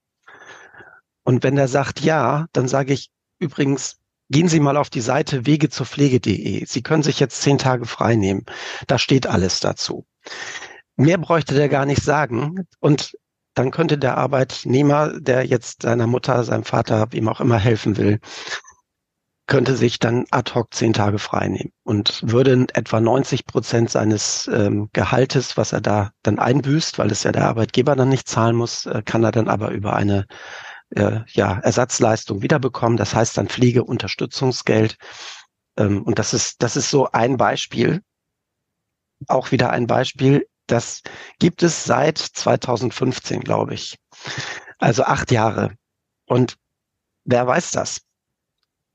[1.24, 3.98] Und wenn er sagt ja, dann sage ich übrigens,
[4.30, 6.64] gehen Sie mal auf die Seite wege zur Pflege.de.
[6.64, 8.44] Sie können sich jetzt zehn Tage frei nehmen.
[8.86, 10.06] Da steht alles dazu.
[10.96, 12.66] Mehr bräuchte der gar nicht sagen.
[12.80, 13.16] Und
[13.56, 18.20] dann könnte der Arbeitnehmer, der jetzt seiner Mutter, seinem Vater, wem auch immer helfen will,
[19.46, 24.48] könnte sich dann ad hoc zehn Tage frei nehmen und würde etwa 90 Prozent seines
[24.52, 28.56] ähm, Gehaltes, was er da dann einbüßt, weil es ja der Arbeitgeber dann nicht zahlen
[28.56, 30.26] muss, äh, kann er dann aber über eine
[30.90, 32.98] äh, ja, Ersatzleistung wiederbekommen.
[32.98, 34.96] Das heißt dann Pflegeunterstützungsgeld.
[35.78, 38.02] Ähm, und das ist, das ist so ein Beispiel.
[39.28, 41.02] Auch wieder ein Beispiel, das
[41.38, 43.98] gibt es seit 2015, glaube ich.
[44.78, 45.74] Also acht Jahre.
[46.26, 46.56] Und
[47.24, 48.00] wer weiß das?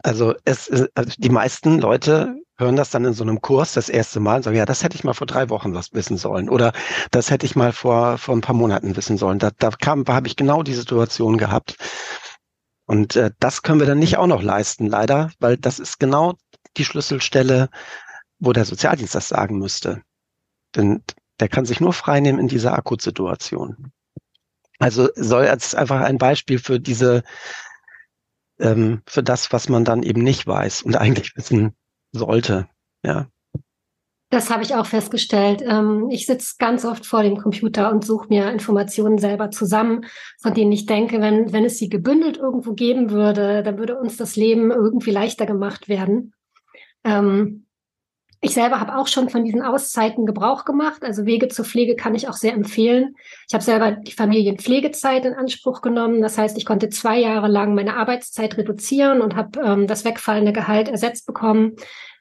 [0.04, 4.20] Also es, also die meisten Leute hören das dann in so einem Kurs das erste
[4.20, 6.74] Mal und sagen, ja, das hätte ich mal vor drei Wochen was wissen sollen oder
[7.12, 9.40] das hätte ich mal vor, vor ein paar Monaten wissen sollen.
[9.40, 11.76] Da, da kam, da habe ich genau die Situation gehabt.
[12.86, 16.36] Und äh, das können wir dann nicht auch noch leisten, leider, weil das ist genau
[16.78, 17.70] die Schlüsselstelle,
[18.40, 20.02] wo der Sozialdienst das sagen müsste.
[20.76, 21.04] Denn
[21.42, 23.92] der kann sich nur freinehmen in dieser Akutsituation.
[24.80, 27.24] Also soll als einfach ein Beispiel für diese,
[28.60, 31.76] ähm, für das, was man dann eben nicht weiß und eigentlich wissen
[32.12, 32.70] sollte.
[33.04, 33.28] Ja.
[34.30, 35.62] Das habe ich auch festgestellt.
[35.62, 40.06] Ähm, ich sitze ganz oft vor dem Computer und suche mir Informationen selber zusammen,
[40.42, 44.16] von denen ich denke, wenn, wenn es sie gebündelt irgendwo geben würde, dann würde uns
[44.16, 46.34] das Leben irgendwie leichter gemacht werden.
[47.04, 47.66] Ähm,
[48.44, 51.04] ich selber habe auch schon von diesen Auszeiten Gebrauch gemacht.
[51.04, 53.16] Also Wege zur Pflege kann ich auch sehr empfehlen.
[53.48, 56.24] Ich habe selber die Familienpflegezeit in Anspruch genommen.
[56.24, 60.54] Das heißt, ich konnte zwei Jahre lang meine Arbeitszeit reduzieren und habe ähm, das wegfallende
[60.54, 61.76] Gehalt ersetzt bekommen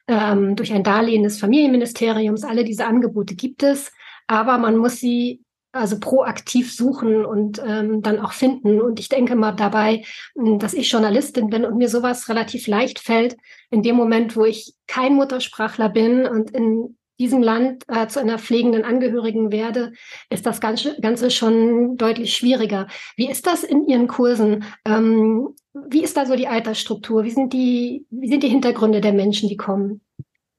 [0.07, 2.43] ähm, durch ein Darlehen des Familienministeriums.
[2.43, 3.91] Alle diese Angebote gibt es,
[4.27, 8.81] aber man muss sie also proaktiv suchen und ähm, dann auch finden.
[8.81, 10.03] Und ich denke mal dabei,
[10.35, 13.37] hm, dass ich Journalistin bin und mir sowas relativ leicht fällt,
[13.69, 18.39] in dem Moment, wo ich kein Muttersprachler bin und in diesem Land äh, zu einer
[18.39, 19.93] pflegenden Angehörigen werde,
[20.29, 22.87] ist das Ganze, Ganze schon deutlich schwieriger.
[23.15, 24.65] Wie ist das in Ihren Kursen?
[24.85, 25.55] Ähm,
[25.87, 27.23] wie ist da so die Altersstruktur?
[27.23, 30.01] Wie sind die, wie sind die Hintergründe der Menschen, die kommen?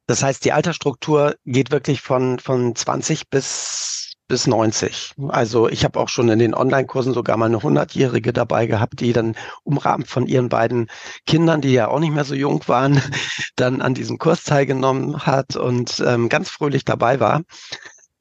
[0.06, 5.12] Das heißt, die Altersstruktur geht wirklich von, von 20 bis bis 90.
[5.28, 9.12] Also ich habe auch schon in den Online-Kursen sogar mal eine 100-Jährige dabei gehabt, die
[9.12, 10.86] dann umrahmt von ihren beiden
[11.26, 13.02] Kindern, die ja auch nicht mehr so jung waren,
[13.56, 17.42] dann an diesem Kurs teilgenommen hat und ähm, ganz fröhlich dabei war.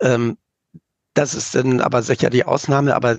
[0.02, 0.36] Ähm,
[1.14, 3.18] das ist dann aber sicher die Ausnahme, aber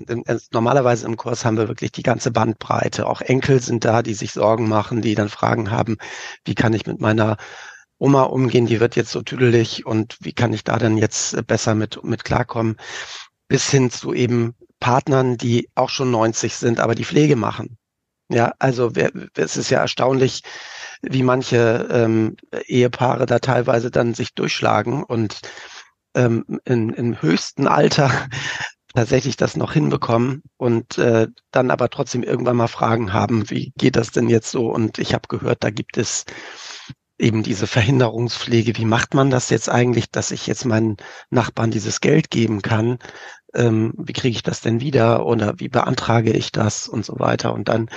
[0.51, 3.07] normalerweise im Kurs haben wir wirklich die ganze Bandbreite.
[3.07, 5.97] Auch Enkel sind da, die sich Sorgen machen, die dann Fragen haben,
[6.45, 7.37] wie kann ich mit meiner
[7.97, 11.75] Oma umgehen, die wird jetzt so tüdelig und wie kann ich da denn jetzt besser
[11.75, 12.77] mit, mit klarkommen,
[13.47, 17.77] bis hin zu eben Partnern, die auch schon 90 sind, aber die Pflege machen.
[18.29, 18.91] Ja, also
[19.35, 20.43] es ist ja erstaunlich,
[21.01, 25.41] wie manche ähm, Ehepaare da teilweise dann sich durchschlagen und
[26.15, 28.11] ähm, in, im höchsten Alter
[28.95, 33.95] tatsächlich das noch hinbekommen und äh, dann aber trotzdem irgendwann mal Fragen haben, wie geht
[33.95, 34.69] das denn jetzt so?
[34.69, 36.25] Und ich habe gehört, da gibt es
[37.23, 38.77] eben diese Verhinderungspflege.
[38.77, 40.97] Wie macht man das jetzt eigentlich, dass ich jetzt meinen
[41.29, 42.99] Nachbarn dieses Geld geben kann?
[43.53, 47.53] Ähm, wie kriege ich das denn wieder oder wie beantrage ich das und so weiter?
[47.53, 47.89] Und dann,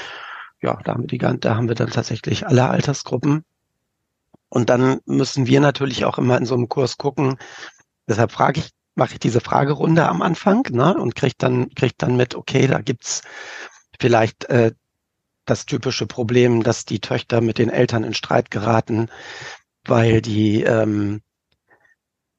[0.63, 3.45] ja, da haben wir die, da haben wir dann tatsächlich alle Altersgruppen.
[4.49, 7.37] Und dann müssen wir natürlich auch immer in so einem Kurs gucken.
[8.09, 12.17] Deshalb frage ich, mache ich diese Fragerunde am Anfang ne, und kriege dann, krieg dann
[12.17, 13.23] mit, okay, da gibt's
[13.99, 14.73] vielleicht äh,
[15.47, 19.09] das typische Problem, dass die Töchter mit den Eltern in Streit geraten,
[19.85, 21.23] weil die ähm,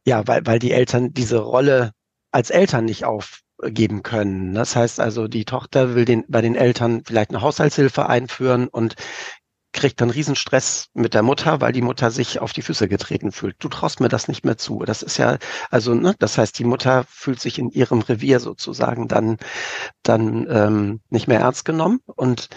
[0.08, 1.92] ja, weil, weil die Eltern diese Rolle
[2.32, 4.54] als Eltern nicht aufgeben können.
[4.54, 8.96] Das heißt also, die Tochter will den, bei den Eltern vielleicht eine Haushaltshilfe einführen und
[9.74, 13.56] kriegt dann Riesenstress mit der Mutter, weil die Mutter sich auf die Füße getreten fühlt.
[13.60, 14.80] Du traust mir das nicht mehr zu.
[14.80, 15.38] Das ist ja,
[15.70, 19.38] also, ne, das heißt, die Mutter fühlt sich in ihrem Revier sozusagen dann,
[20.04, 22.00] dann ähm, nicht mehr ernst genommen.
[22.06, 22.50] Und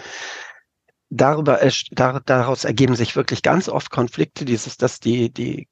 [1.09, 1.59] darüber,
[2.25, 5.67] daraus ergeben sich wirklich ganz oft Konflikte, dieses, dass die, die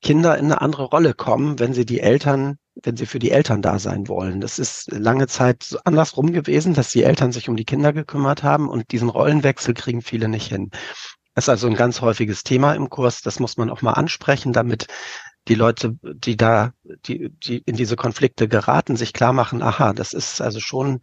[0.00, 3.62] Kinder in eine andere Rolle kommen, wenn sie die Eltern, wenn sie für die Eltern
[3.62, 4.40] da sein wollen.
[4.40, 8.68] Das ist lange Zeit andersrum gewesen, dass die Eltern sich um die Kinder gekümmert haben
[8.68, 10.70] und diesen Rollenwechsel kriegen viele nicht hin.
[11.34, 13.22] Das ist also ein ganz häufiges Thema im Kurs.
[13.22, 14.86] Das muss man auch mal ansprechen, damit
[15.48, 16.72] die Leute, die da,
[17.06, 21.00] die, die in diese Konflikte geraten, sich klar machen, aha, das ist also schon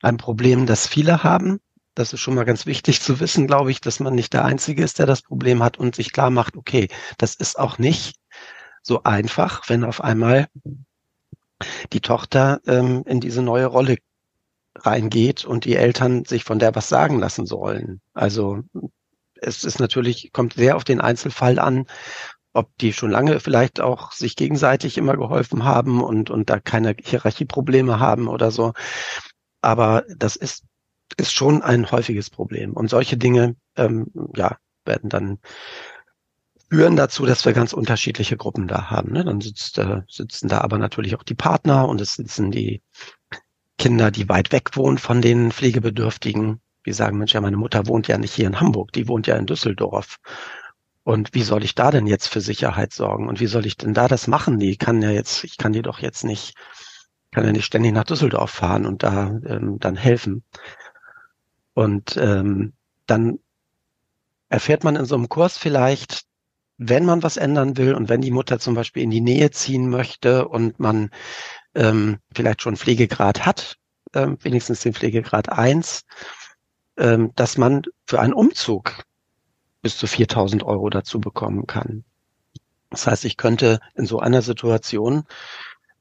[0.00, 1.60] ein Problem, das viele haben.
[1.94, 4.82] Das ist schon mal ganz wichtig zu wissen, glaube ich, dass man nicht der Einzige
[4.82, 6.88] ist, der das Problem hat und sich klar macht, okay,
[7.18, 8.16] das ist auch nicht
[8.82, 10.48] so einfach, wenn auf einmal
[11.92, 13.96] die Tochter ähm, in diese neue Rolle
[14.76, 18.00] reingeht und die Eltern sich von der was sagen lassen sollen.
[18.14, 18.60] Also
[19.40, 21.86] es ist natürlich, kommt sehr auf den Einzelfall an,
[22.54, 26.94] ob die schon lange vielleicht auch sich gegenseitig immer geholfen haben und, und da keine
[26.98, 28.72] Hierarchieprobleme haben oder so.
[29.60, 30.64] Aber das ist
[31.16, 32.72] ist schon ein häufiges Problem.
[32.72, 35.38] Und solche Dinge, ähm, ja, werden dann
[36.72, 39.12] führen dazu, dass wir ganz unterschiedliche Gruppen da haben.
[39.12, 39.26] Ne?
[39.26, 42.80] Dann sitzt, äh, sitzen da aber natürlich auch die Partner und es sitzen die
[43.76, 46.62] Kinder, die weit weg wohnen von den Pflegebedürftigen.
[46.86, 49.36] Die sagen, Mensch, ja, meine Mutter wohnt ja nicht hier in Hamburg, die wohnt ja
[49.36, 50.16] in Düsseldorf.
[51.04, 53.28] Und wie soll ich da denn jetzt für Sicherheit sorgen?
[53.28, 54.58] Und wie soll ich denn da das machen?
[54.58, 56.54] Die kann ja jetzt, ich kann die doch jetzt nicht,
[57.32, 60.42] kann ja nicht ständig nach Düsseldorf fahren und da ähm, dann helfen.
[61.74, 62.72] Und ähm,
[63.06, 63.40] dann
[64.48, 66.31] erfährt man in so einem Kurs vielleicht,
[66.78, 69.88] wenn man was ändern will und wenn die Mutter zum Beispiel in die Nähe ziehen
[69.88, 71.10] möchte und man
[71.74, 73.76] ähm, vielleicht schon Pflegegrad hat,
[74.14, 76.04] ähm, wenigstens den Pflegegrad eins,
[76.96, 79.04] ähm, dass man für einen Umzug
[79.80, 82.04] bis zu 4000 Euro dazu bekommen kann.
[82.90, 85.24] Das heißt, ich könnte in so einer Situation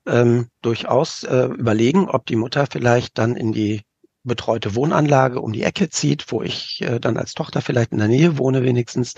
[0.06, 3.84] ähm, durchaus äh, überlegen, ob die Mutter vielleicht dann in die
[4.24, 8.08] betreute Wohnanlage um die Ecke zieht, wo ich äh, dann als Tochter vielleicht in der
[8.08, 9.16] Nähe wohne wenigstens.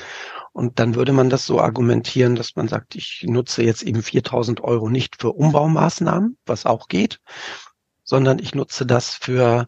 [0.53, 4.61] Und dann würde man das so argumentieren, dass man sagt, ich nutze jetzt eben 4000
[4.61, 7.19] Euro nicht für Umbaumaßnahmen, was auch geht,
[8.03, 9.67] sondern ich nutze das für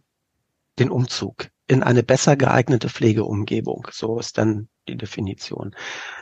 [0.80, 3.88] den Umzug in eine besser geeignete Pflegeumgebung.
[3.91, 5.76] So ist dann die Definition.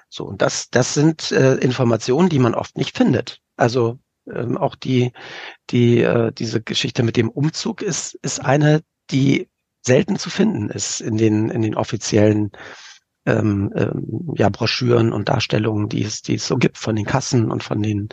[0.10, 3.42] So, und das, das sind äh, Informationen, die man oft nicht findet.
[3.58, 4.00] Also
[4.32, 5.12] ähm, auch die,
[5.70, 9.50] die, äh, diese Geschichte mit dem Umzug ist, ist eine, die
[9.86, 12.52] selten zu finden ist in den, in den offiziellen
[13.26, 17.52] ähm, ähm, ja, Broschüren und Darstellungen, die es, die es so gibt von den Kassen
[17.52, 18.10] und von den,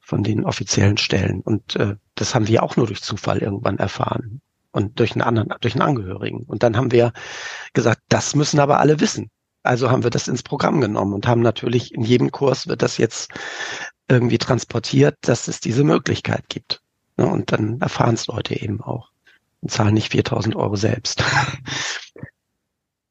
[0.00, 1.40] von den offiziellen Stellen.
[1.40, 4.40] Und äh, das haben wir auch nur durch Zufall irgendwann erfahren
[4.72, 6.44] und durch einen anderen, durch einen Angehörigen.
[6.44, 7.12] Und dann haben wir
[7.72, 9.30] gesagt, das müssen aber alle wissen.
[9.62, 12.96] Also haben wir das ins Programm genommen und haben natürlich in jedem Kurs wird das
[12.96, 13.32] jetzt
[14.08, 16.82] irgendwie transportiert, dass es diese Möglichkeit gibt.
[17.16, 19.10] Ne, und dann erfahren es Leute eben auch
[19.60, 21.22] und zahlen nicht 4000 Euro selbst.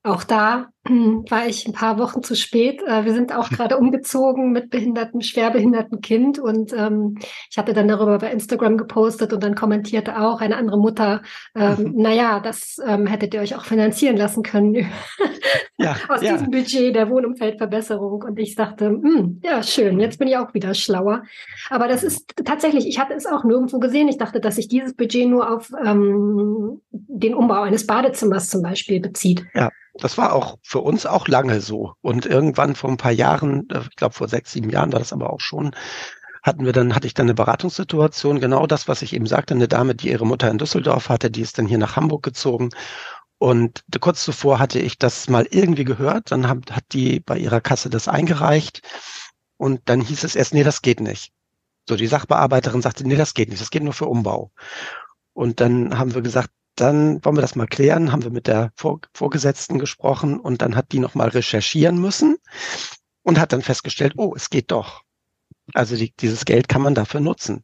[0.03, 0.69] Auch da
[1.29, 2.81] war ich ein paar Wochen zu spät.
[2.85, 7.17] Äh, wir sind auch gerade umgezogen mit behindertem, schwerbehindertem Kind und ähm,
[7.49, 11.21] ich hatte dann darüber bei Instagram gepostet und dann kommentierte auch eine andere Mutter,
[11.55, 14.73] ähm, naja, das ähm, hättet ihr euch auch finanzieren lassen können
[15.77, 16.33] ja, aus ja.
[16.33, 18.23] diesem Budget der Wohnumfeldverbesserung.
[18.23, 21.23] Und ich dachte, hm, ja, schön, jetzt bin ich auch wieder schlauer.
[21.69, 24.07] Aber das ist tatsächlich, ich hatte es auch nirgendwo gesehen.
[24.07, 28.99] Ich dachte, dass sich dieses Budget nur auf ähm, den Umbau eines Badezimmers zum Beispiel
[28.99, 29.45] bezieht.
[29.53, 29.69] Ja.
[30.01, 31.93] Das war auch für uns auch lange so.
[32.01, 35.13] Und irgendwann vor ein paar Jahren, äh, ich glaube vor sechs, sieben Jahren war das
[35.13, 35.75] aber auch schon,
[36.43, 39.67] hatten wir dann, hatte ich dann eine Beratungssituation, genau das, was ich eben sagte, eine
[39.67, 42.69] Dame, die ihre Mutter in Düsseldorf hatte, die ist dann hier nach Hamburg gezogen
[43.37, 47.61] Und kurz zuvor hatte ich das mal irgendwie gehört, dann hat, hat die bei ihrer
[47.61, 48.81] Kasse das eingereicht
[49.57, 51.31] und dann hieß es erst, nee, das geht nicht.
[51.87, 54.51] So, die Sachbearbeiterin sagte, nee, das geht nicht, das geht nur für Umbau.
[55.33, 58.71] Und dann haben wir gesagt, dann wollen wir das mal klären, haben wir mit der
[58.75, 62.37] Vor Vorgesetzten gesprochen und dann hat die nochmal recherchieren müssen
[63.23, 65.03] und hat dann festgestellt, oh, es geht doch.
[65.73, 67.63] Also die, dieses Geld kann man dafür nutzen.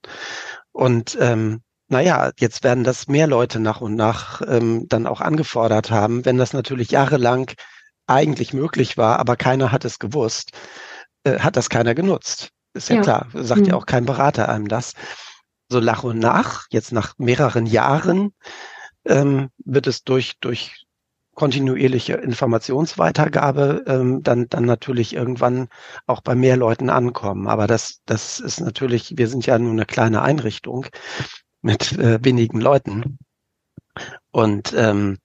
[0.71, 5.91] Und ähm, naja, jetzt werden das mehr Leute nach und nach ähm, dann auch angefordert
[5.91, 7.51] haben, wenn das natürlich jahrelang
[8.07, 10.51] eigentlich möglich war, aber keiner hat es gewusst,
[11.23, 12.49] äh, hat das keiner genutzt.
[12.73, 13.01] Ist ja, ja.
[13.01, 13.67] klar, sagt mhm.
[13.67, 14.93] ja auch kein Berater einem das.
[15.69, 18.33] So nach und nach, jetzt nach mehreren Jahren,
[19.05, 20.85] ähm, wird es durch, durch
[21.35, 25.67] kontinuierliche Informationsweitergabe ähm, dann, dann natürlich irgendwann
[26.07, 27.47] auch bei mehr Leuten ankommen.
[27.47, 30.87] Aber das, das ist natürlich, wir sind ja nur eine kleine Einrichtung
[31.61, 33.17] mit äh, wenigen Leuten.
[34.31, 35.17] Und ähm,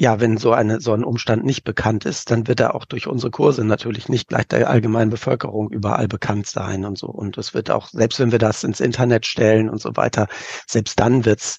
[0.00, 3.06] ja, wenn so eine so ein Umstand nicht bekannt ist, dann wird er auch durch
[3.06, 7.06] unsere Kurse natürlich nicht gleich der allgemeinen Bevölkerung überall bekannt sein und so.
[7.06, 10.28] Und es wird auch, selbst wenn wir das ins Internet stellen und so weiter,
[10.66, 11.58] selbst dann wird's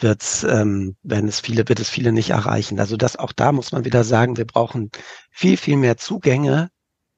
[0.00, 2.80] wird's, ähm, wenn es viele, wird es viele nicht erreichen.
[2.80, 4.90] Also das auch da muss man wieder sagen, wir brauchen
[5.30, 6.70] viel viel mehr Zugänge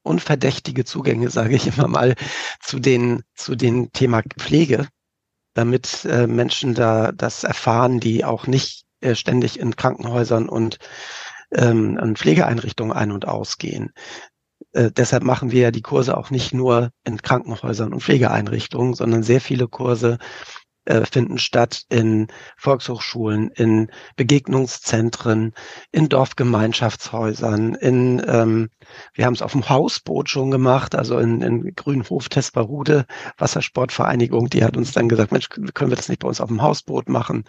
[0.03, 2.13] unverdächtige Zugänge, sage ich immer mal,
[2.61, 4.87] zu den zu den Thema Pflege,
[5.55, 10.79] damit äh, Menschen da das erfahren, die auch nicht äh, ständig in Krankenhäusern und
[11.51, 13.91] ähm, in Pflegeeinrichtungen ein- und ausgehen.
[14.73, 19.23] Äh, deshalb machen wir ja die Kurse auch nicht nur in Krankenhäusern und Pflegeeinrichtungen, sondern
[19.23, 20.19] sehr viele Kurse
[20.89, 25.53] äh, finden statt in Volkshochschulen, in Begegnungszentren,
[25.91, 28.69] in Dorfgemeinschaftshäusern, in ähm,
[29.13, 33.05] wir haben es auf dem Hausboot schon gemacht, also in, in Grünhof Tesparude
[33.37, 36.61] Wassersportvereinigung, die hat uns dann gesagt, Mensch, können wir das nicht bei uns auf dem
[36.61, 37.43] Hausboot machen?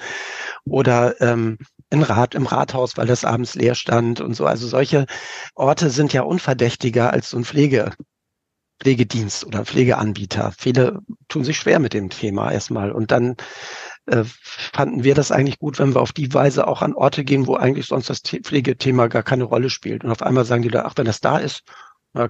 [0.64, 1.57] Oder ähm,
[1.88, 4.44] in Rat, im Rathaus, weil das abends leer stand und so.
[4.44, 5.07] Also solche
[5.55, 7.92] Orte sind ja unverdächtiger als so ein Pflege,
[8.80, 10.52] Pflegedienst oder Pflegeanbieter.
[10.58, 12.92] Viele tun sich schwer mit dem Thema erstmal.
[12.92, 13.36] Und dann
[14.06, 17.46] äh, fanden wir das eigentlich gut, wenn wir auf die Weise auch an Orte gehen,
[17.46, 20.02] wo eigentlich sonst das Pflegethema gar keine Rolle spielt.
[20.02, 21.62] Und auf einmal sagen die da, ach, wenn das da ist,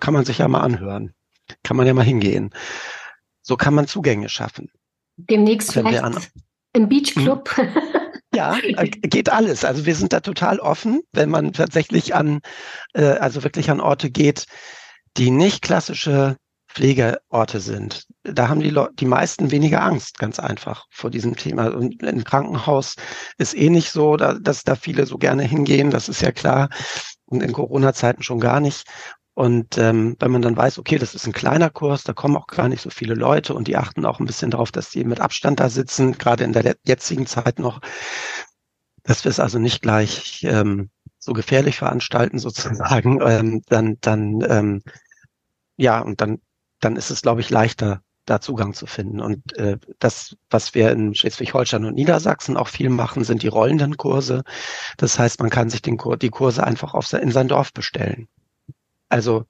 [0.01, 1.15] kann man sich ja mal anhören.
[1.63, 2.51] Kann man ja mal hingehen.
[3.43, 4.71] So kann man Zugänge schaffen.
[5.17, 6.19] Demnächst wenn vielleicht an,
[6.73, 7.57] im Beachclub.
[7.57, 7.69] Hm.
[8.33, 9.65] Ja, äh, geht alles.
[9.65, 12.41] Also wir sind da total offen, wenn man tatsächlich an,
[12.95, 14.47] äh, also wirklich an Orte geht,
[15.17, 16.37] die nicht klassische
[16.73, 18.07] Pflegeorte sind.
[18.23, 21.67] Da haben die, die meisten weniger Angst, ganz einfach vor diesem Thema.
[21.75, 22.95] Und im Krankenhaus
[23.39, 26.69] ist eh nicht so, dass da viele so gerne hingehen, das ist ja klar.
[27.27, 28.87] Und in Corona-Zeiten schon gar nicht.
[29.35, 32.47] Und ähm, wenn man dann weiß, okay, das ist ein kleiner Kurs, da kommen auch
[32.47, 35.21] gar nicht so viele Leute und die achten auch ein bisschen darauf, dass die mit
[35.21, 37.81] Abstand da sitzen, gerade in der jetzigen Zeit noch,
[39.03, 44.83] dass wir es also nicht gleich ähm, so gefährlich veranstalten sozusagen, ähm, dann, dann ähm,
[45.77, 46.41] ja, und dann,
[46.81, 49.21] dann ist es, glaube ich, leichter, da Zugang zu finden.
[49.21, 53.97] Und äh, das, was wir in Schleswig-Holstein und Niedersachsen auch viel machen, sind die rollenden
[53.97, 54.43] Kurse.
[54.97, 58.29] Das heißt, man kann sich den Kur die Kurse einfach auf, in sein Dorf bestellen.
[59.09, 59.47] Also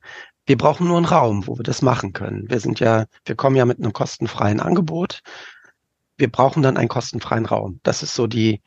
[0.46, 2.48] wir brauchen nur einen Raum, wo wir das machen können.
[2.48, 5.20] Wir sind ja, wir kommen ja mit einem kostenfreien Angebot.
[6.16, 7.80] Wir brauchen dann einen kostenfreien Raum.
[7.82, 8.62] Das ist so die,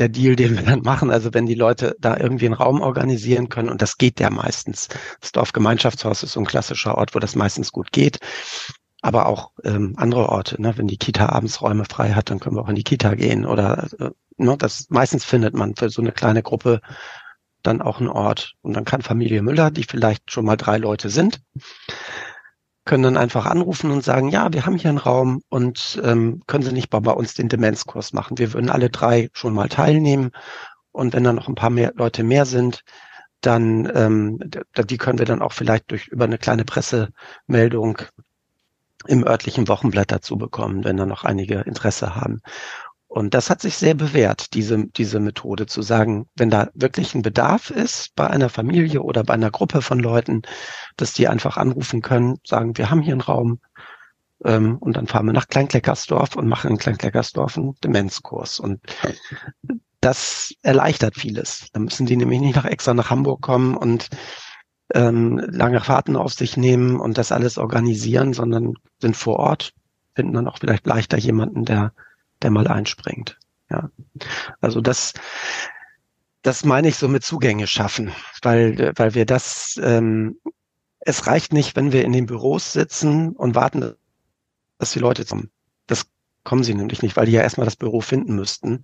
[0.00, 1.10] der Deal, den wir dann machen.
[1.10, 4.88] Also wenn die Leute da irgendwie einen Raum organisieren können, und das geht ja meistens.
[5.20, 8.18] Das Dorfgemeinschaftshaus ist so ein klassischer Ort, wo das meistens gut geht.
[9.02, 10.76] Aber auch ähm, andere Orte, ne?
[10.76, 13.46] wenn die Kita abends Räume frei hat, dann können wir auch in die Kita gehen.
[13.46, 14.56] Oder äh, ne?
[14.58, 16.80] das meistens findet man für so eine kleine Gruppe
[17.62, 18.54] dann auch einen Ort.
[18.62, 21.40] Und dann kann Familie Müller, die vielleicht schon mal drei Leute sind,
[22.84, 26.64] können dann einfach anrufen und sagen, ja, wir haben hier einen Raum und ähm, können
[26.64, 28.38] Sie nicht bei, bei uns den Demenzkurs machen.
[28.38, 30.30] Wir würden alle drei schon mal teilnehmen.
[30.92, 32.82] Und wenn dann noch ein paar mehr Leute mehr sind,
[33.42, 34.40] dann ähm,
[34.76, 37.98] die können wir dann auch vielleicht durch über eine kleine Pressemeldung
[39.06, 42.40] im örtlichen Wochenblatt dazu bekommen, wenn da noch einige Interesse haben.
[43.10, 47.22] Und das hat sich sehr bewährt, diese, diese Methode zu sagen, wenn da wirklich ein
[47.22, 50.42] Bedarf ist bei einer Familie oder bei einer Gruppe von Leuten,
[50.96, 53.58] dass die einfach anrufen können, sagen, wir haben hier einen Raum,
[54.44, 58.60] ähm, und dann fahren wir nach Kleinkleckersdorf und machen in Kleinkleckersdorf einen Demenzkurs.
[58.60, 58.80] Und
[60.00, 61.66] das erleichtert vieles.
[61.72, 64.06] Da müssen die nämlich nicht nach extra nach Hamburg kommen und
[64.94, 69.72] ähm, lange Fahrten auf sich nehmen und das alles organisieren, sondern sind vor Ort,
[70.14, 71.92] finden dann auch vielleicht leichter jemanden, der
[72.42, 73.38] der mal einspringt.
[73.70, 73.90] Ja,
[74.60, 75.12] also das,
[76.42, 78.12] das meine ich so mit Zugänge schaffen,
[78.42, 80.40] weil, weil wir das, ähm,
[81.00, 83.94] es reicht nicht, wenn wir in den Büros sitzen und warten,
[84.78, 85.50] dass die Leute kommen.
[85.86, 86.06] Das
[86.44, 88.82] kommen sie nämlich nicht, weil die ja erstmal das Büro finden müssten.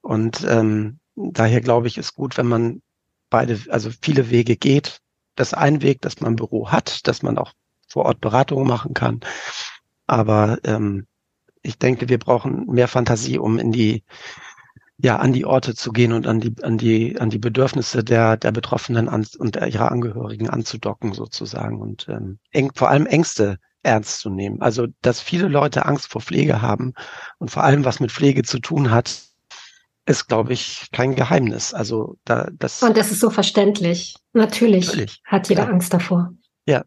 [0.00, 2.82] Und ähm, daher glaube ich, ist gut, wenn man
[3.30, 5.00] beide, also viele Wege geht.
[5.34, 7.52] Das ein Weg, dass man ein Büro hat, dass man auch
[7.86, 9.20] vor Ort Beratungen machen kann.
[10.06, 11.06] Aber ähm,
[11.62, 14.04] ich denke, wir brauchen mehr Fantasie, um in die
[14.98, 18.36] ja an die Orte zu gehen und an die an die an die Bedürfnisse der
[18.36, 24.20] der Betroffenen an, und ihrer Angehörigen anzudocken sozusagen und ähm, eng, vor allem Ängste ernst
[24.20, 24.60] zu nehmen.
[24.60, 26.94] Also dass viele Leute Angst vor Pflege haben
[27.38, 29.22] und vor allem was mit Pflege zu tun hat,
[30.04, 31.72] ist glaube ich kein Geheimnis.
[31.74, 34.16] Also da das und das ist so verständlich.
[34.32, 35.68] Natürlich, natürlich hat jeder ja.
[35.68, 36.32] Angst davor.
[36.66, 36.82] Ja,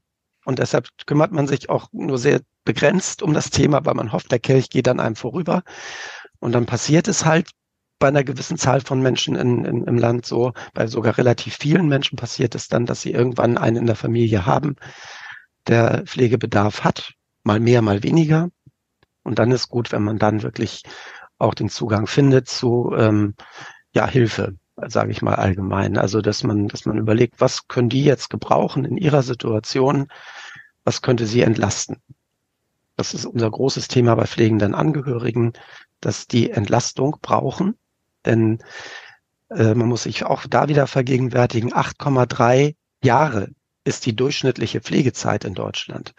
[0.45, 4.31] und deshalb kümmert man sich auch nur sehr begrenzt um das Thema, weil man hofft,
[4.31, 5.63] der Kelch geht an einem vorüber.
[6.39, 7.51] Und dann passiert es halt
[7.99, 11.87] bei einer gewissen Zahl von Menschen in, in, im Land so, bei sogar relativ vielen
[11.87, 14.75] Menschen passiert es dann, dass sie irgendwann einen in der Familie haben,
[15.67, 17.13] der Pflegebedarf hat,
[17.43, 18.49] mal mehr, mal weniger.
[19.23, 20.81] Und dann ist gut, wenn man dann wirklich
[21.37, 23.35] auch den Zugang findet zu ähm,
[23.93, 24.55] ja, Hilfe,
[24.87, 25.97] sage ich mal allgemein.
[25.97, 30.07] Also dass man, dass man überlegt, was können die jetzt gebrauchen in ihrer Situation,
[30.83, 31.97] was könnte sie entlasten.
[32.97, 35.53] Das ist unser großes Thema bei pflegenden Angehörigen,
[36.01, 37.75] dass die Entlastung brauchen.
[38.25, 38.59] Denn
[39.49, 43.49] äh, man muss sich auch da wieder vergegenwärtigen, 8,3 Jahre
[43.83, 46.13] ist die durchschnittliche Pflegezeit in Deutschland.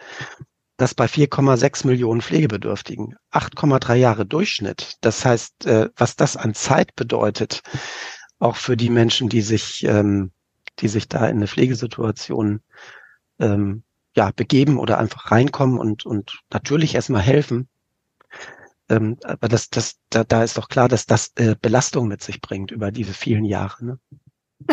[0.77, 3.15] Das bei 4,6 Millionen Pflegebedürftigen.
[3.31, 4.97] 8,3 Jahre Durchschnitt.
[5.01, 7.61] Das heißt, äh, was das an Zeit bedeutet,
[8.39, 10.31] auch für die Menschen, die sich, ähm,
[10.79, 12.61] die sich da in eine Pflegesituation
[13.39, 13.83] ähm,
[14.15, 17.67] ja, begeben oder einfach reinkommen und, und natürlich erstmal helfen.
[18.89, 22.41] Ähm, aber das, das, da, da ist doch klar, dass das äh, Belastung mit sich
[22.41, 23.85] bringt über diese vielen Jahre.
[23.85, 23.99] Ne?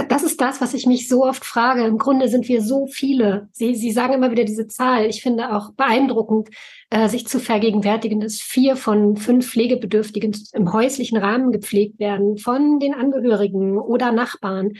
[0.09, 1.85] Das ist das, was ich mich so oft frage.
[1.85, 3.49] Im Grunde sind wir so viele.
[3.53, 5.07] Sie, Sie sagen immer wieder diese Zahl.
[5.07, 6.49] Ich finde auch beeindruckend,
[6.91, 12.79] äh, sich zu vergegenwärtigen, dass vier von fünf Pflegebedürftigen im häuslichen Rahmen gepflegt werden von
[12.79, 14.75] den Angehörigen oder Nachbarn.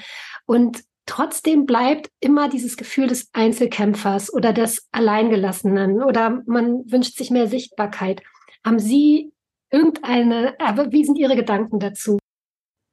[0.47, 7.33] Und Trotzdem bleibt immer dieses Gefühl des Einzelkämpfers oder des Alleingelassenen oder man wünscht sich
[7.33, 8.23] mehr Sichtbarkeit.
[8.65, 9.33] Haben Sie
[9.73, 12.20] irgendeine, aber wie sind Ihre Gedanken dazu?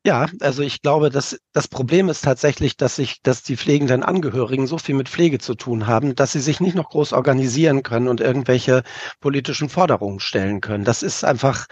[0.07, 4.65] Ja, also ich glaube, dass das Problem ist tatsächlich, dass sich, dass die pflegenden Angehörigen
[4.65, 8.07] so viel mit Pflege zu tun haben, dass sie sich nicht noch groß organisieren können
[8.07, 8.83] und irgendwelche
[9.19, 10.85] politischen Forderungen stellen können.
[10.85, 11.67] Das ist einfach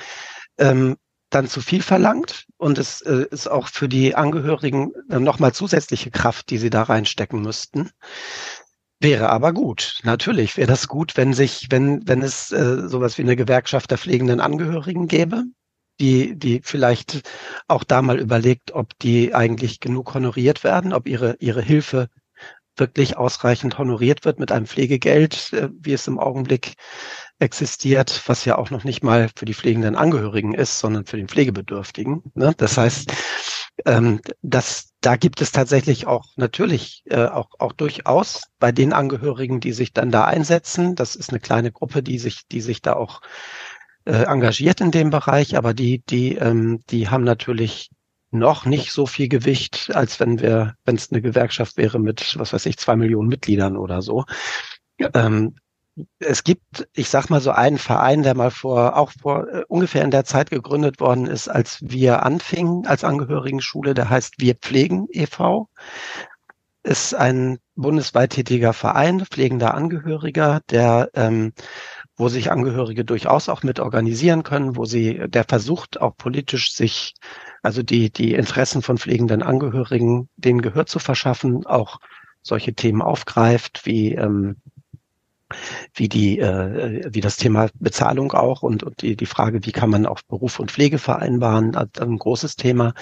[0.57, 0.97] ähm,
[1.29, 6.11] dann zu viel verlangt und es äh, ist auch für die Angehörigen äh, nochmal zusätzliche
[6.11, 7.91] Kraft, die sie da reinstecken müssten.
[8.99, 10.01] Wäre aber gut.
[10.03, 13.97] Natürlich wäre das gut, wenn sich, wenn, wenn es äh, sowas wie eine Gewerkschaft der
[13.97, 15.45] pflegenden Angehörigen gäbe,
[15.99, 17.21] die, die vielleicht
[17.67, 22.09] auch da mal überlegt, ob die eigentlich genug honoriert werden, ob ihre, ihre Hilfe
[22.77, 26.75] wirklich ausreichend honoriert wird mit einem Pflegegeld, äh, wie es im Augenblick
[27.39, 31.27] existiert, was ja auch noch nicht mal für die pflegenden Angehörigen ist, sondern für den
[31.27, 32.23] Pflegebedürftigen.
[32.33, 32.53] Ne?
[32.57, 33.11] Das heißt,
[33.85, 39.59] ähm, dass da gibt es tatsächlich auch natürlich äh, auch, auch durchaus bei den Angehörigen,
[39.59, 40.95] die sich dann da einsetzen.
[40.95, 43.21] Das ist eine kleine Gruppe, die sich, die sich da auch
[44.05, 47.89] äh, engagiert in dem Bereich, aber die, die, ähm, die haben natürlich
[48.31, 52.53] noch nicht so viel Gewicht, als wenn wir, wenn es eine Gewerkschaft wäre mit, was
[52.53, 54.25] weiß ich, zwei Millionen Mitgliedern oder so.
[55.13, 55.55] Ähm,
[56.19, 60.03] es gibt, ich sag mal so einen Verein, der mal vor, auch vor äh, ungefähr
[60.03, 65.07] in der Zeit gegründet worden ist, als wir anfingen als Angehörigenschule, der heißt Wir pflegen
[65.09, 65.69] e.V.
[66.83, 71.53] Ist ein bundesweit tätiger Verein, pflegender Angehöriger, der ähm,
[72.17, 77.13] wo sich Angehörige durchaus auch mit organisieren können, wo sie, der versucht auch politisch sich,
[77.61, 81.99] also die, die Interessen von pflegenden Angehörigen, denen Gehör zu verschaffen, auch
[82.41, 84.57] solche Themen aufgreift, wie ähm,
[85.93, 89.89] wie die, äh, wie das Thema Bezahlung auch und, und die, die Frage, wie kann
[89.89, 92.93] man auch Beruf und Pflege vereinbaren, ein großes Thema.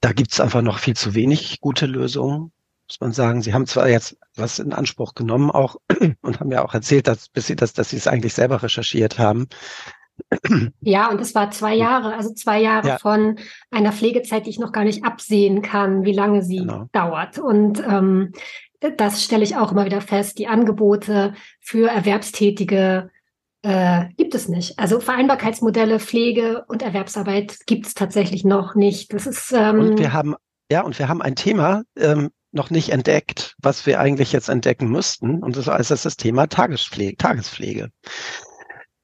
[0.00, 2.52] Da gibt's einfach noch viel zu wenig gute Lösungen,
[2.88, 3.42] muss man sagen.
[3.42, 5.76] Sie haben zwar jetzt was in Anspruch genommen auch
[6.22, 9.18] und haben ja auch erzählt, dass, bis sie das, dass sie es eigentlich selber recherchiert
[9.18, 9.48] haben.
[10.80, 12.98] Ja, und es war zwei Jahre, also zwei Jahre ja.
[12.98, 13.36] von
[13.72, 16.88] einer Pflegezeit, die ich noch gar nicht absehen kann, wie lange sie genau.
[16.92, 17.38] dauert.
[17.38, 18.32] Und ähm,
[18.96, 20.38] das stelle ich auch immer wieder fest.
[20.38, 23.10] Die Angebote für Erwerbstätige
[23.62, 24.78] äh, gibt es nicht.
[24.78, 29.12] Also Vereinbarkeitsmodelle, Pflege und Erwerbsarbeit gibt es tatsächlich noch nicht.
[29.12, 30.34] Das ist ähm, und wir haben
[30.70, 34.88] ja und wir haben ein Thema ähm, noch nicht entdeckt, was wir eigentlich jetzt entdecken
[34.88, 35.42] müssten.
[35.42, 37.16] Und das ist das Thema Tagespflege.
[37.16, 37.90] Tagespflege.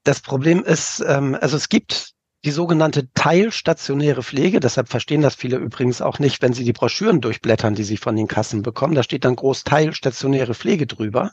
[0.05, 2.13] Das Problem ist, ähm, also es gibt
[2.45, 4.61] die sogenannte teilstationäre Pflege.
[4.61, 8.17] Deshalb verstehen das viele übrigens auch nicht, wenn sie die Broschüren durchblättern, die sie von
[8.17, 8.95] den Kassen bekommen.
[8.95, 11.33] Da steht dann groß teilstationäre Pflege drüber.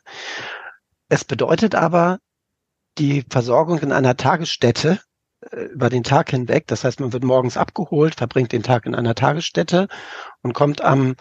[1.08, 2.20] Es bedeutet aber
[2.98, 5.00] die Versorgung in einer Tagesstätte
[5.52, 6.66] über den Tag hinweg.
[6.68, 9.88] Das heißt, man wird morgens abgeholt, verbringt den Tag in einer Tagesstätte
[10.42, 11.16] und kommt am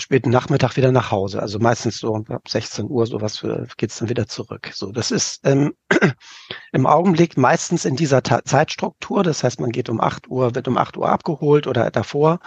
[0.00, 1.40] späten Nachmittag wieder nach Hause.
[1.40, 3.44] Also meistens so ab 16 Uhr sowas
[3.76, 4.70] geht's dann wieder zurück.
[4.72, 5.74] So, das ist ähm,
[6.72, 9.22] im Augenblick meistens in dieser Ta Zeitstruktur.
[9.22, 12.40] Das heißt, man geht um 8 Uhr, wird um 8 Uhr abgeholt oder davor,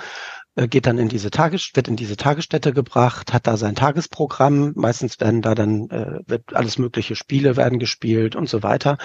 [0.56, 4.74] äh, geht dann in diese Tages wird in diese Tagesstätte gebracht, hat da sein Tagesprogramm.
[4.76, 8.98] Meistens werden da dann äh, wird alles mögliche Spiele werden gespielt und so weiter.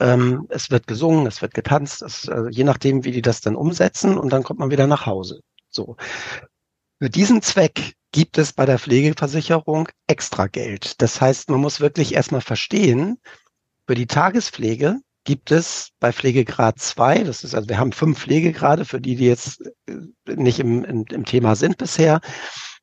[0.00, 3.56] Ähm, es wird gesungen, es wird getanzt, es, also je nachdem, wie die das dann
[3.56, 5.40] umsetzen und dann kommt man wieder nach Hause.
[5.68, 5.96] So.
[6.98, 11.02] Für diesen Zweck gibt es bei der Pflegeversicherung extra Geld.
[11.02, 13.18] Das heißt, man muss wirklich erstmal verstehen,
[13.86, 18.84] für die Tagespflege gibt es bei Pflegegrad 2, das ist also, wir haben fünf Pflegegrade,
[18.84, 22.20] für die, die jetzt äh, nicht im, im, im Thema sind bisher.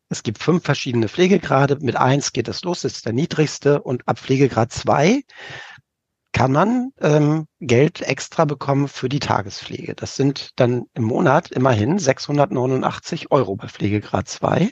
[0.10, 1.78] Es gibt fünf verschiedene Pflegegrade.
[1.80, 3.82] Mit eins geht es los, das ist der niedrigste.
[3.82, 5.24] Und ab Pflegegrad 2
[6.34, 9.96] kann man ähm, Geld extra bekommen für die Tagespflege.
[9.96, 14.72] Das sind dann im Monat immerhin 689 Euro bei Pflegegrad 2.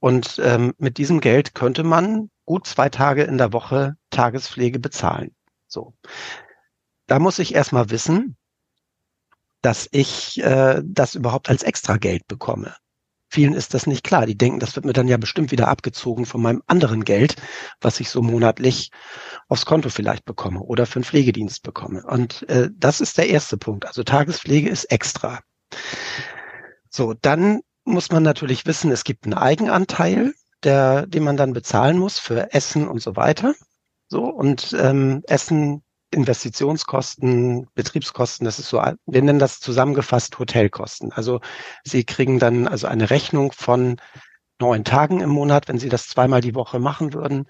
[0.00, 5.34] Und ähm, mit diesem Geld könnte man gut zwei Tage in der Woche Tagespflege bezahlen.
[5.68, 5.94] So.
[7.06, 8.36] Da muss ich erstmal wissen,
[9.60, 12.74] dass ich äh, das überhaupt als extra Geld bekomme.
[13.32, 14.26] Vielen ist das nicht klar.
[14.26, 17.36] Die denken, das wird mir dann ja bestimmt wieder abgezogen von meinem anderen Geld,
[17.80, 18.90] was ich so monatlich
[19.48, 22.02] aufs Konto vielleicht bekomme oder für einen Pflegedienst bekomme.
[22.06, 23.86] Und äh, das ist der erste Punkt.
[23.86, 25.40] Also Tagespflege ist extra.
[26.90, 31.96] So, dann muss man natürlich wissen, es gibt einen Eigenanteil, der, den man dann bezahlen
[31.96, 33.54] muss für Essen und so weiter.
[34.08, 35.82] So, und ähm, Essen
[36.12, 41.12] Investitionskosten, Betriebskosten, das ist so, wir nennen das zusammengefasst Hotelkosten.
[41.12, 41.40] Also
[41.84, 43.96] Sie kriegen dann also eine Rechnung von
[44.60, 47.46] neun Tagen im Monat, wenn Sie das zweimal die Woche machen würden.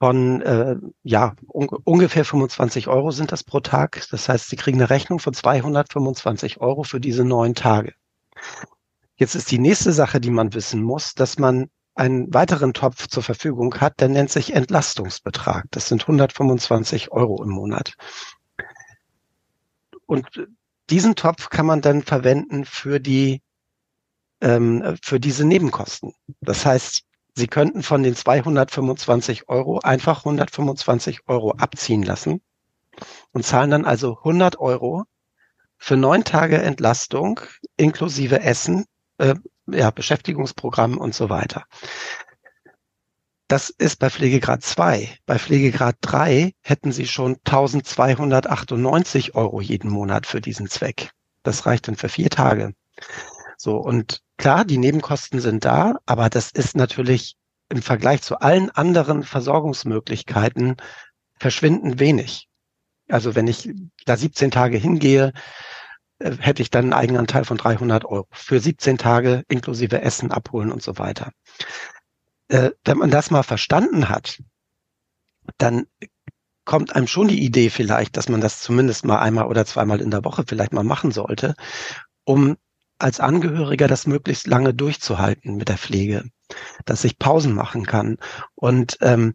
[0.00, 4.06] Von äh, ja un ungefähr 25 Euro sind das pro Tag.
[4.10, 7.94] Das heißt, Sie kriegen eine Rechnung von 225 Euro für diese neun Tage.
[9.16, 11.68] Jetzt ist die nächste Sache, die man wissen muss, dass man
[11.98, 15.66] einen weiteren Topf zur Verfügung hat, der nennt sich Entlastungsbetrag.
[15.70, 17.94] Das sind 125 Euro im Monat.
[20.06, 20.26] Und
[20.90, 23.42] diesen Topf kann man dann verwenden für die
[24.40, 26.12] ähm, für diese Nebenkosten.
[26.40, 27.02] Das heißt,
[27.34, 32.40] Sie könnten von den 225 Euro einfach 125 Euro abziehen lassen
[33.32, 35.04] und zahlen dann also 100 Euro
[35.76, 37.40] für neun Tage Entlastung
[37.76, 38.86] inklusive Essen
[39.18, 39.36] äh,
[39.70, 41.64] ja, Beschäftigungsprogramm und so weiter.
[43.48, 45.16] Das ist bei Pflegegrad 2.
[45.24, 51.12] Bei Pflegegrad 3 hätten Sie schon 1298 Euro jeden Monat für diesen Zweck.
[51.42, 52.74] Das reicht dann für vier Tage.
[53.56, 57.36] So, und klar, die Nebenkosten sind da, aber das ist natürlich
[57.70, 60.76] im Vergleich zu allen anderen Versorgungsmöglichkeiten
[61.38, 62.48] verschwindend wenig.
[63.08, 63.70] Also wenn ich
[64.04, 65.32] da 17 Tage hingehe,
[66.20, 70.82] hätte ich dann einen Eigenanteil von 300 Euro für 17 Tage inklusive Essen, Abholen und
[70.82, 71.32] so weiter.
[72.48, 74.42] Äh, wenn man das mal verstanden hat,
[75.58, 75.86] dann
[76.64, 80.10] kommt einem schon die Idee vielleicht, dass man das zumindest mal einmal oder zweimal in
[80.10, 81.54] der Woche vielleicht mal machen sollte,
[82.24, 82.56] um
[82.98, 86.24] als Angehöriger das möglichst lange durchzuhalten mit der Pflege,
[86.84, 88.18] dass ich Pausen machen kann
[88.54, 89.34] und ähm,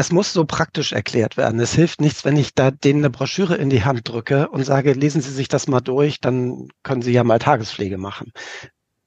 [0.00, 1.60] es muss so praktisch erklärt werden.
[1.60, 4.94] Es hilft nichts, wenn ich da denen eine Broschüre in die Hand drücke und sage,
[4.94, 8.32] lesen Sie sich das mal durch, dann können Sie ja mal Tagespflege machen.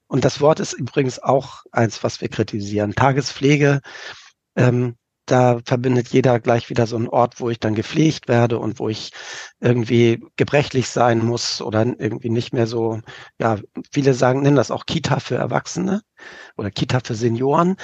[0.06, 2.94] Und das Wort ist übrigens auch eins, was wir kritisieren.
[2.94, 3.80] Tagespflege,
[4.54, 4.94] ähm,
[5.26, 8.88] da verbindet jeder gleich wieder so einen Ort, wo ich dann gepflegt werde und wo
[8.88, 9.10] ich
[9.58, 13.00] irgendwie gebrechlich sein muss oder irgendwie nicht mehr so,
[13.40, 13.58] ja,
[13.90, 16.02] viele sagen, nennen das auch Kita für Erwachsene
[16.56, 17.76] oder Kita für Senioren.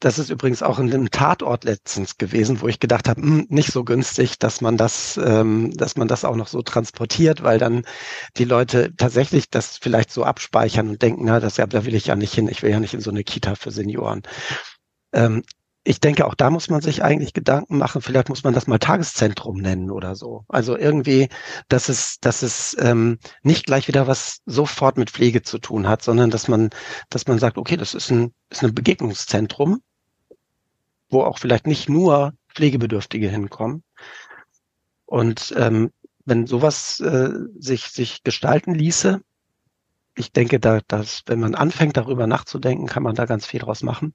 [0.00, 3.46] Das ist übrigens auch in einem Tatort letztens gewesen, wo ich gedacht habe, mh, hm,
[3.50, 7.58] nicht so günstig, dass man das, ähm, dass man das auch noch so transportiert, weil
[7.58, 7.84] dann
[8.38, 12.06] die Leute tatsächlich das vielleicht so abspeichern und denken, na, das, ja, da will ich
[12.06, 14.22] ja nicht hin, ich will ja nicht in so eine Kita für Senioren.
[15.12, 15.42] Ähm,
[15.84, 18.02] ich denke, auch da muss man sich eigentlich Gedanken machen.
[18.02, 20.44] Vielleicht muss man das mal Tageszentrum nennen oder so.
[20.48, 21.28] Also irgendwie,
[21.68, 26.02] dass es, dass es ähm, nicht gleich wieder was sofort mit Pflege zu tun hat,
[26.02, 26.70] sondern dass man,
[27.08, 29.80] dass man sagt, okay, das ist ein, ist ein Begegnungszentrum
[31.10, 33.82] wo auch vielleicht nicht nur Pflegebedürftige hinkommen.
[35.06, 35.90] Und ähm,
[36.24, 39.20] wenn sowas äh, sich, sich gestalten ließe,
[40.16, 43.82] ich denke, da, dass, wenn man anfängt, darüber nachzudenken, kann man da ganz viel draus
[43.82, 44.14] machen.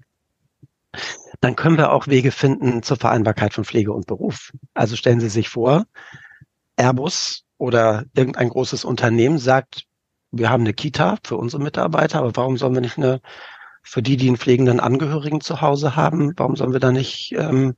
[1.42, 4.52] Dann können wir auch Wege finden zur Vereinbarkeit von Pflege und Beruf.
[4.74, 5.86] Also stellen Sie sich vor,
[6.78, 9.86] Airbus oder irgendein großes Unternehmen sagt,
[10.32, 13.22] wir haben eine Kita für unsere Mitarbeiter, aber warum sollen wir nicht eine
[13.86, 17.76] für die, die einen pflegenden Angehörigen zu Hause haben, warum sollen wir da nicht ähm,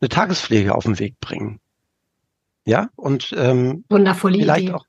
[0.00, 1.60] eine Tagespflege auf den Weg bringen?
[2.64, 4.72] Ja, und ähm, Wundervolle vielleicht Idee.
[4.72, 4.86] auch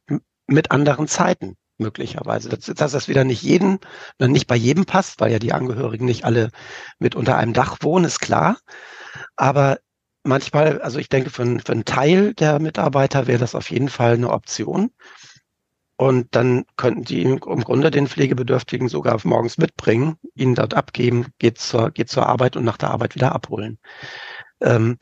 [0.48, 2.48] mit anderen Zeiten möglicherweise.
[2.50, 3.80] Dass, dass das wieder nicht jeden,
[4.20, 6.52] nicht bei jedem passt, weil ja die Angehörigen nicht alle
[7.00, 8.58] mit unter einem Dach wohnen, ist klar.
[9.36, 9.80] Aber
[10.24, 14.14] manchmal, also ich denke, für, für einen Teil der Mitarbeiter wäre das auf jeden Fall
[14.14, 14.92] eine Option.
[15.98, 21.58] Und dann könnten die im Grunde den Pflegebedürftigen sogar morgens mitbringen, ihn dort abgeben, geht
[21.58, 23.80] zur, geht zur Arbeit und nach der Arbeit wieder abholen.
[24.60, 24.98] Ähm,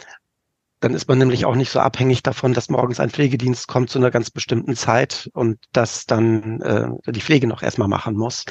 [0.81, 3.97] dann ist man nämlich auch nicht so abhängig davon, dass morgens ein Pflegedienst kommt zu
[3.97, 8.43] einer ganz bestimmten Zeit und dass dann äh, die Pflege noch erstmal machen muss.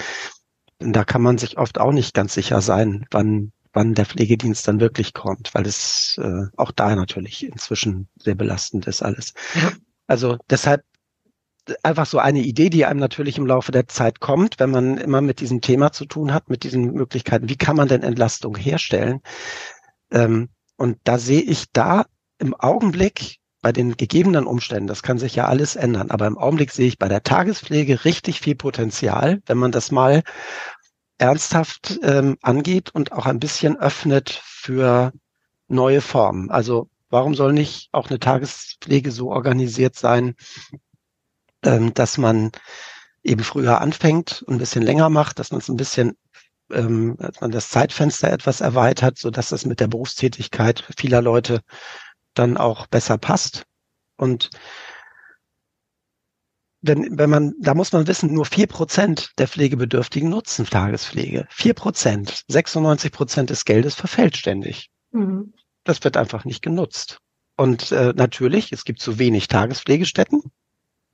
[0.81, 4.67] Und da kann man sich oft auch nicht ganz sicher sein, wann wann der Pflegedienst
[4.69, 9.33] dann wirklich kommt, weil es äh, auch da natürlich inzwischen sehr belastend ist alles.
[9.55, 9.73] Ja.
[10.07, 10.83] Also deshalb
[11.83, 15.21] einfach so eine Idee, die einem natürlich im Laufe der Zeit kommt, wenn man immer
[15.21, 17.49] mit diesem Thema zu tun hat, mit diesen Möglichkeiten.
[17.49, 19.21] Wie kann man denn Entlastung herstellen?
[20.11, 22.07] Ähm, und da sehe ich da
[22.39, 26.73] im Augenblick bei den gegebenen Umständen, das kann sich ja alles ändern, aber im Augenblick
[26.73, 30.25] sehe ich bei der Tagespflege richtig viel Potenzial, wenn man das mal
[31.19, 35.13] ernsthaft ähm, angeht und auch ein bisschen öffnet für
[35.69, 36.51] neue Formen.
[36.51, 40.35] Also warum soll nicht auch eine Tagespflege so organisiert sein,
[41.65, 42.51] ähm, dass man
[43.23, 46.17] eben früher anfängt und ein bisschen länger macht, dass man es ein bisschen,
[46.71, 51.61] ähm, dass man das Zeitfenster etwas erweitert, so dass das mit der Berufstätigkeit vieler Leute
[52.35, 53.65] dann auch besser passt.
[54.17, 54.51] Und
[56.83, 61.47] wenn, wenn man, da muss man wissen, nur vier Prozent der Pflegebedürftigen nutzen Tagespflege.
[61.49, 64.91] Vier Prozent, 96 Prozent des Geldes verfällt ständig.
[65.13, 65.55] Mhm.
[65.85, 67.19] Das wird einfach nicht genutzt.
[67.57, 70.43] Und äh, natürlich, es gibt zu wenig Tagespflegestätten.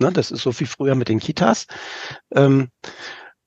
[0.00, 1.66] Ne, das ist so wie früher mit den Kitas.
[2.32, 2.70] Ähm,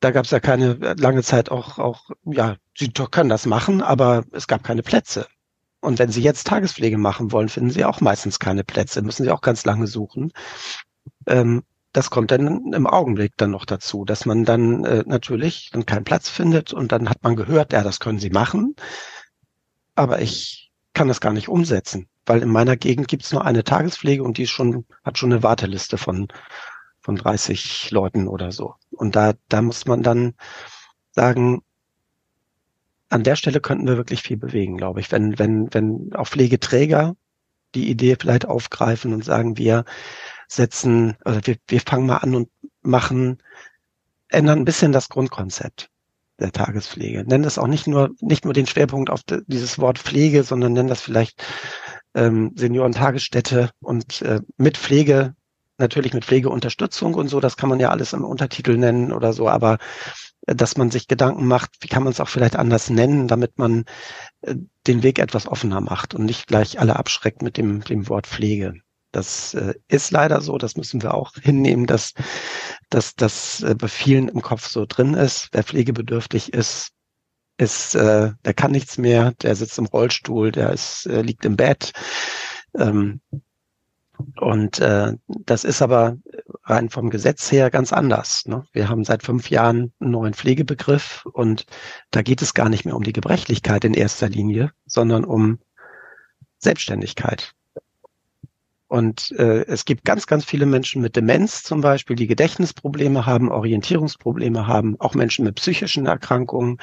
[0.01, 4.25] da gab es ja keine lange Zeit auch, auch, ja, sie können das machen, aber
[4.31, 5.27] es gab keine Plätze.
[5.79, 9.31] Und wenn Sie jetzt Tagespflege machen wollen, finden Sie auch meistens keine Plätze, müssen Sie
[9.31, 10.31] auch ganz lange suchen.
[11.27, 15.85] Ähm, das kommt dann im Augenblick dann noch dazu, dass man dann äh, natürlich dann
[15.85, 18.75] keinen Platz findet und dann hat man gehört, ja, das können Sie machen,
[19.95, 23.63] aber ich kann das gar nicht umsetzen, weil in meiner Gegend gibt es nur eine
[23.63, 26.27] Tagespflege und die ist schon hat schon eine Warteliste von
[27.01, 28.75] von 30 Leuten oder so.
[28.91, 30.35] Und da da muss man dann
[31.11, 31.61] sagen,
[33.09, 37.15] an der Stelle könnten wir wirklich viel bewegen, glaube ich, wenn wenn wenn auch Pflegeträger
[37.75, 39.85] die Idee vielleicht aufgreifen und sagen, wir
[40.47, 42.49] setzen, also wir, wir fangen mal an und
[42.81, 43.41] machen,
[44.29, 45.89] ändern ein bisschen das Grundkonzept
[46.39, 47.23] der Tagespflege.
[47.23, 50.89] Nennen das auch nicht nur, nicht nur den Schwerpunkt auf dieses Wort Pflege, sondern nennen
[50.89, 51.43] das vielleicht
[52.15, 55.35] ähm, Seniorentagesstätte und äh, mit Pflege,
[55.77, 59.49] natürlich mit Pflegeunterstützung und so, das kann man ja alles im Untertitel nennen oder so,
[59.49, 59.77] aber
[60.47, 63.57] äh, dass man sich Gedanken macht, wie kann man es auch vielleicht anders nennen, damit
[63.57, 63.85] man
[64.41, 64.55] äh,
[64.87, 68.75] den Weg etwas offener macht und nicht gleich alle abschreckt mit dem, dem Wort Pflege.
[69.11, 72.13] Das äh, ist leider so, das müssen wir auch hinnehmen, dass,
[72.89, 75.49] dass das äh, bei vielen im Kopf so drin ist.
[75.51, 76.91] Wer pflegebedürftig ist,
[77.61, 81.55] ist, äh, der kann nichts mehr, der sitzt im Rollstuhl, der ist, äh, liegt im
[81.55, 81.93] Bett.
[82.75, 83.21] Ähm,
[84.39, 86.17] und äh, das ist aber
[86.63, 88.47] rein vom Gesetz her ganz anders.
[88.47, 88.65] Ne?
[88.73, 91.65] Wir haben seit fünf Jahren einen neuen Pflegebegriff und
[92.09, 95.59] da geht es gar nicht mehr um die Gebrechlichkeit in erster Linie, sondern um
[96.57, 97.53] Selbstständigkeit.
[98.87, 103.49] Und äh, es gibt ganz, ganz viele Menschen mit Demenz zum Beispiel, die Gedächtnisprobleme haben,
[103.49, 106.77] Orientierungsprobleme haben, auch Menschen mit psychischen Erkrankungen,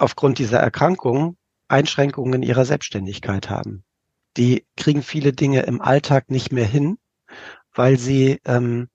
[0.00, 1.36] aufgrund dieser Erkrankungen
[1.68, 3.84] Einschränkungen in ihrer Selbstständigkeit haben.
[4.36, 6.98] Die kriegen viele Dinge im Alltag nicht mehr hin,
[7.72, 8.88] weil sie ähm,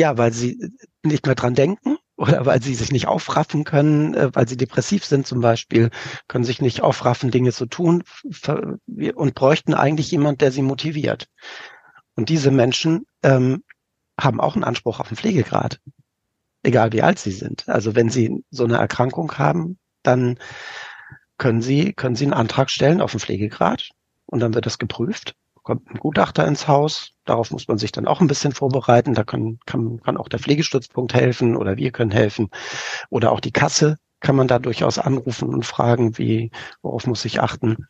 [0.00, 0.58] ja, weil sie
[1.02, 5.04] nicht mehr dran denken oder weil sie sich nicht aufraffen können, äh, weil sie depressiv
[5.04, 5.90] sind zum Beispiel,
[6.26, 8.02] können sich nicht aufraffen, Dinge zu tun
[9.14, 11.28] und bräuchten eigentlich jemand, der sie motiviert.
[12.14, 13.62] Und diese Menschen ähm,
[14.18, 15.80] haben auch einen Anspruch auf einen Pflegegrad,
[16.62, 17.68] egal wie alt sie sind.
[17.68, 20.38] Also wenn sie so eine Erkrankung haben, dann
[21.38, 23.90] können sie, können sie einen Antrag stellen auf einen Pflegegrad
[24.26, 27.12] und dann wird das geprüft kommt ein Gutachter ins Haus.
[27.24, 29.14] Darauf muss man sich dann auch ein bisschen vorbereiten.
[29.14, 32.50] Da kann, kann, kann auch der Pflegestützpunkt helfen oder wir können helfen.
[33.08, 36.50] Oder auch die Kasse kann man da durchaus anrufen und fragen, wie,
[36.82, 37.86] worauf muss ich achten.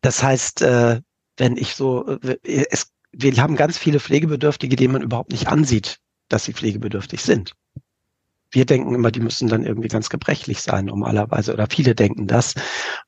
[0.00, 1.00] Das heißt, äh,
[1.36, 2.38] wenn ich so, äh,
[2.70, 7.54] es, wir haben ganz viele Pflegebedürftige, denen man überhaupt nicht ansieht, dass sie pflegebedürftig sind
[8.50, 12.54] wir denken immer, die müssen dann irgendwie ganz gebrechlich sein normalerweise oder viele denken das.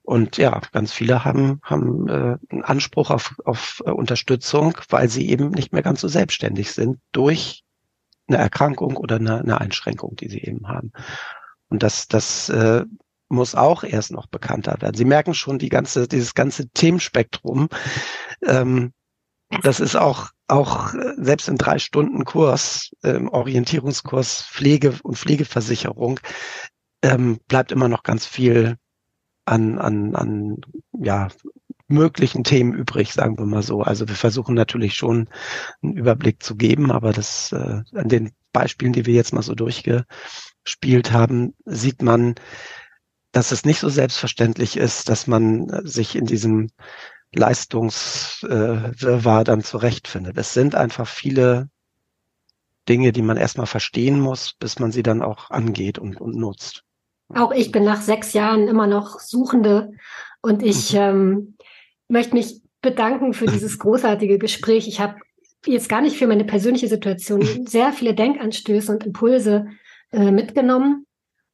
[0.02, 5.28] Und ja, ganz viele haben, haben äh, einen Anspruch auf, auf äh, Unterstützung, weil sie
[5.28, 7.64] eben nicht mehr ganz so selbstständig sind durch
[8.28, 10.92] eine Erkrankung oder eine, eine Einschränkung, die sie eben haben.
[11.68, 12.84] Und das, das äh,
[13.28, 14.96] muss auch erst noch bekannter werden.
[14.96, 17.68] Sie merken schon, die ganze, dieses ganze Themenspektrum
[18.46, 18.92] Ähm,
[19.62, 26.20] das ist auch, auch äh, selbst in drei Stunden Kurs, ähm, Orientierungskurs Pflege und Pflegeversicherung,
[27.02, 28.76] ähm, bleibt immer noch ganz viel
[29.46, 30.56] an, an, an
[30.92, 31.28] ja,
[31.88, 33.82] möglichen Themen übrig, sagen wir mal so.
[33.82, 35.28] Also wir versuchen natürlich schon
[35.82, 39.54] einen Überblick zu geben, aber das äh, an den Beispielen, die wir jetzt mal so
[39.54, 42.36] durchgespielt haben, sieht man,
[43.32, 46.68] dass es nicht so selbstverständlich ist, dass man sich in diesem
[47.34, 50.36] Leistungswirrwarr äh, dann zurechtfindet.
[50.36, 51.68] Es sind einfach viele
[52.88, 56.84] Dinge, die man erstmal verstehen muss, bis man sie dann auch angeht und, und nutzt.
[57.34, 59.92] Auch ich bin nach sechs Jahren immer noch Suchende
[60.42, 60.98] und ich mhm.
[60.98, 61.56] ähm,
[62.08, 64.88] möchte mich bedanken für dieses großartige Gespräch.
[64.88, 65.16] Ich habe
[65.66, 69.66] jetzt gar nicht für meine persönliche Situation sehr viele Denkanstöße und Impulse
[70.10, 71.06] äh, mitgenommen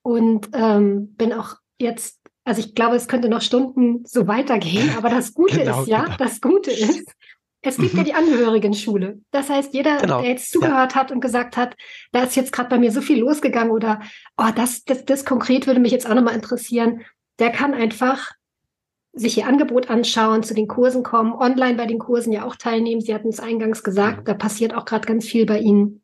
[0.02, 2.15] und ähm, bin auch jetzt,
[2.46, 6.04] also ich glaube, es könnte noch Stunden so weitergehen, aber das Gute genau, ist ja,
[6.04, 6.16] genau.
[6.16, 7.12] das Gute ist,
[7.60, 7.98] es gibt mhm.
[7.98, 9.20] ja die Angehörigen-Schule.
[9.32, 10.20] Das heißt, jeder, genau.
[10.20, 11.00] der jetzt zugehört ja.
[11.00, 11.74] hat und gesagt hat,
[12.12, 14.00] da ist jetzt gerade bei mir so viel losgegangen oder
[14.38, 17.02] oh, das, das, das konkret würde mich jetzt auch nochmal interessieren,
[17.40, 18.30] der kann einfach
[19.12, 23.00] sich ihr Angebot anschauen, zu den Kursen kommen, online bei den Kursen ja auch teilnehmen.
[23.00, 24.24] Sie hatten es eingangs gesagt, mhm.
[24.24, 26.02] da passiert auch gerade ganz viel bei Ihnen.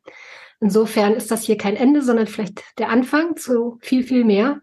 [0.59, 4.59] Insofern ist das hier kein Ende, sondern vielleicht der Anfang zu viel, viel mehr.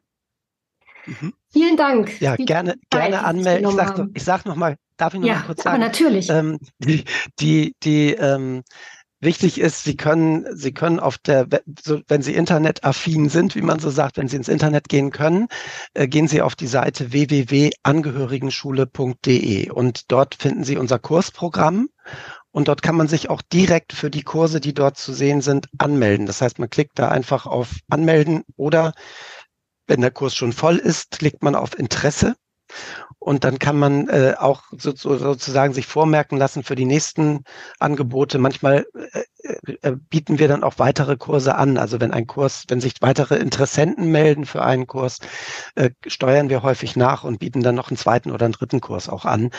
[1.11, 1.35] Mhm.
[1.53, 2.21] Vielen Dank.
[2.21, 3.69] Ja, gerne, gerne anmelden.
[3.69, 5.77] Ich sage sag noch mal, darf ich noch ja, mal kurz sagen?
[5.77, 6.31] Aber natürlich.
[6.31, 7.05] Ähm, die,
[7.41, 8.63] die, die ähm,
[9.23, 11.47] Wichtig ist, Sie können, Sie können auf der,
[12.09, 15.49] wenn Sie internetaffin sind, wie man so sagt, wenn Sie ins Internet gehen können,
[15.93, 21.91] äh, gehen Sie auf die Seite www.angehörigenschule.de und dort finden Sie unser Kursprogramm
[22.51, 25.69] und dort kann man sich auch direkt für die Kurse, die dort zu sehen sind,
[25.77, 26.25] anmelden.
[26.25, 28.95] Das heißt, man klickt da einfach auf Anmelden oder
[29.91, 32.37] wenn der Kurs schon voll ist, klickt man auf Interesse
[33.19, 37.45] und dann kann man äh, auch so, so, sozusagen sich vormerken lassen für die nächsten
[37.79, 38.39] Angebote.
[38.39, 41.77] Manchmal äh, äh, bieten wir dann auch weitere Kurse an.
[41.77, 45.19] Also wenn ein Kurs, wenn sich weitere Interessenten melden für einen Kurs,
[45.75, 49.09] äh, steuern wir häufig nach und bieten dann noch einen zweiten oder einen dritten Kurs
[49.09, 49.51] auch an,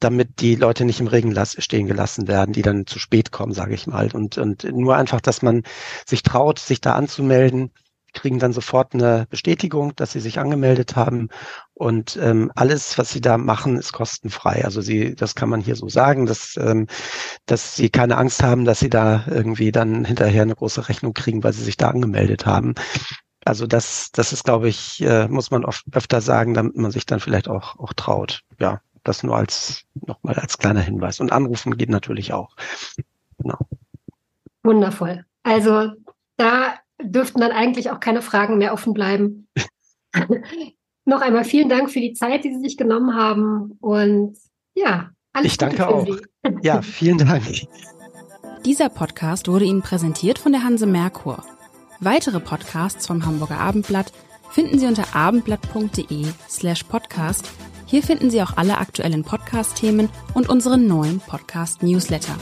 [0.00, 3.74] damit die Leute nicht im Regen stehen gelassen werden, die dann zu spät kommen, sage
[3.74, 4.10] ich mal.
[4.12, 5.62] Und, und nur einfach, dass man
[6.04, 7.70] sich traut, sich da anzumelden
[8.14, 11.28] kriegen dann sofort eine Bestätigung, dass sie sich angemeldet haben.
[11.74, 14.64] Und ähm, alles, was sie da machen, ist kostenfrei.
[14.64, 16.86] Also sie, das kann man hier so sagen, dass, ähm,
[17.46, 21.42] dass sie keine Angst haben, dass sie da irgendwie dann hinterher eine große Rechnung kriegen,
[21.42, 22.74] weil sie sich da angemeldet haben.
[23.44, 27.04] Also das, das ist, glaube ich, äh, muss man oft öfter sagen, damit man sich
[27.04, 28.42] dann vielleicht auch, auch traut.
[28.58, 31.20] Ja, das nur als nochmal als kleiner Hinweis.
[31.20, 32.56] Und anrufen geht natürlich auch.
[33.38, 33.58] Genau.
[34.62, 35.26] Wundervoll.
[35.42, 35.92] Also
[36.36, 39.48] da dürften dann eigentlich auch keine Fragen mehr offen bleiben.
[41.04, 43.76] Noch einmal vielen Dank für die Zeit, die Sie sich genommen haben.
[43.80, 44.38] Und
[44.74, 46.06] ja, alles Ich danke auch.
[46.06, 46.16] Sie.
[46.62, 47.42] Ja, vielen Dank.
[48.64, 51.44] Dieser Podcast wurde Ihnen präsentiert von der Hanse Merkur.
[52.00, 54.12] Weitere Podcasts vom Hamburger Abendblatt
[54.50, 57.50] finden Sie unter abendblatt.de slash podcast.
[57.86, 62.36] Hier finden Sie auch alle aktuellen Podcast-Themen und unseren neuen Podcast-Newsletter.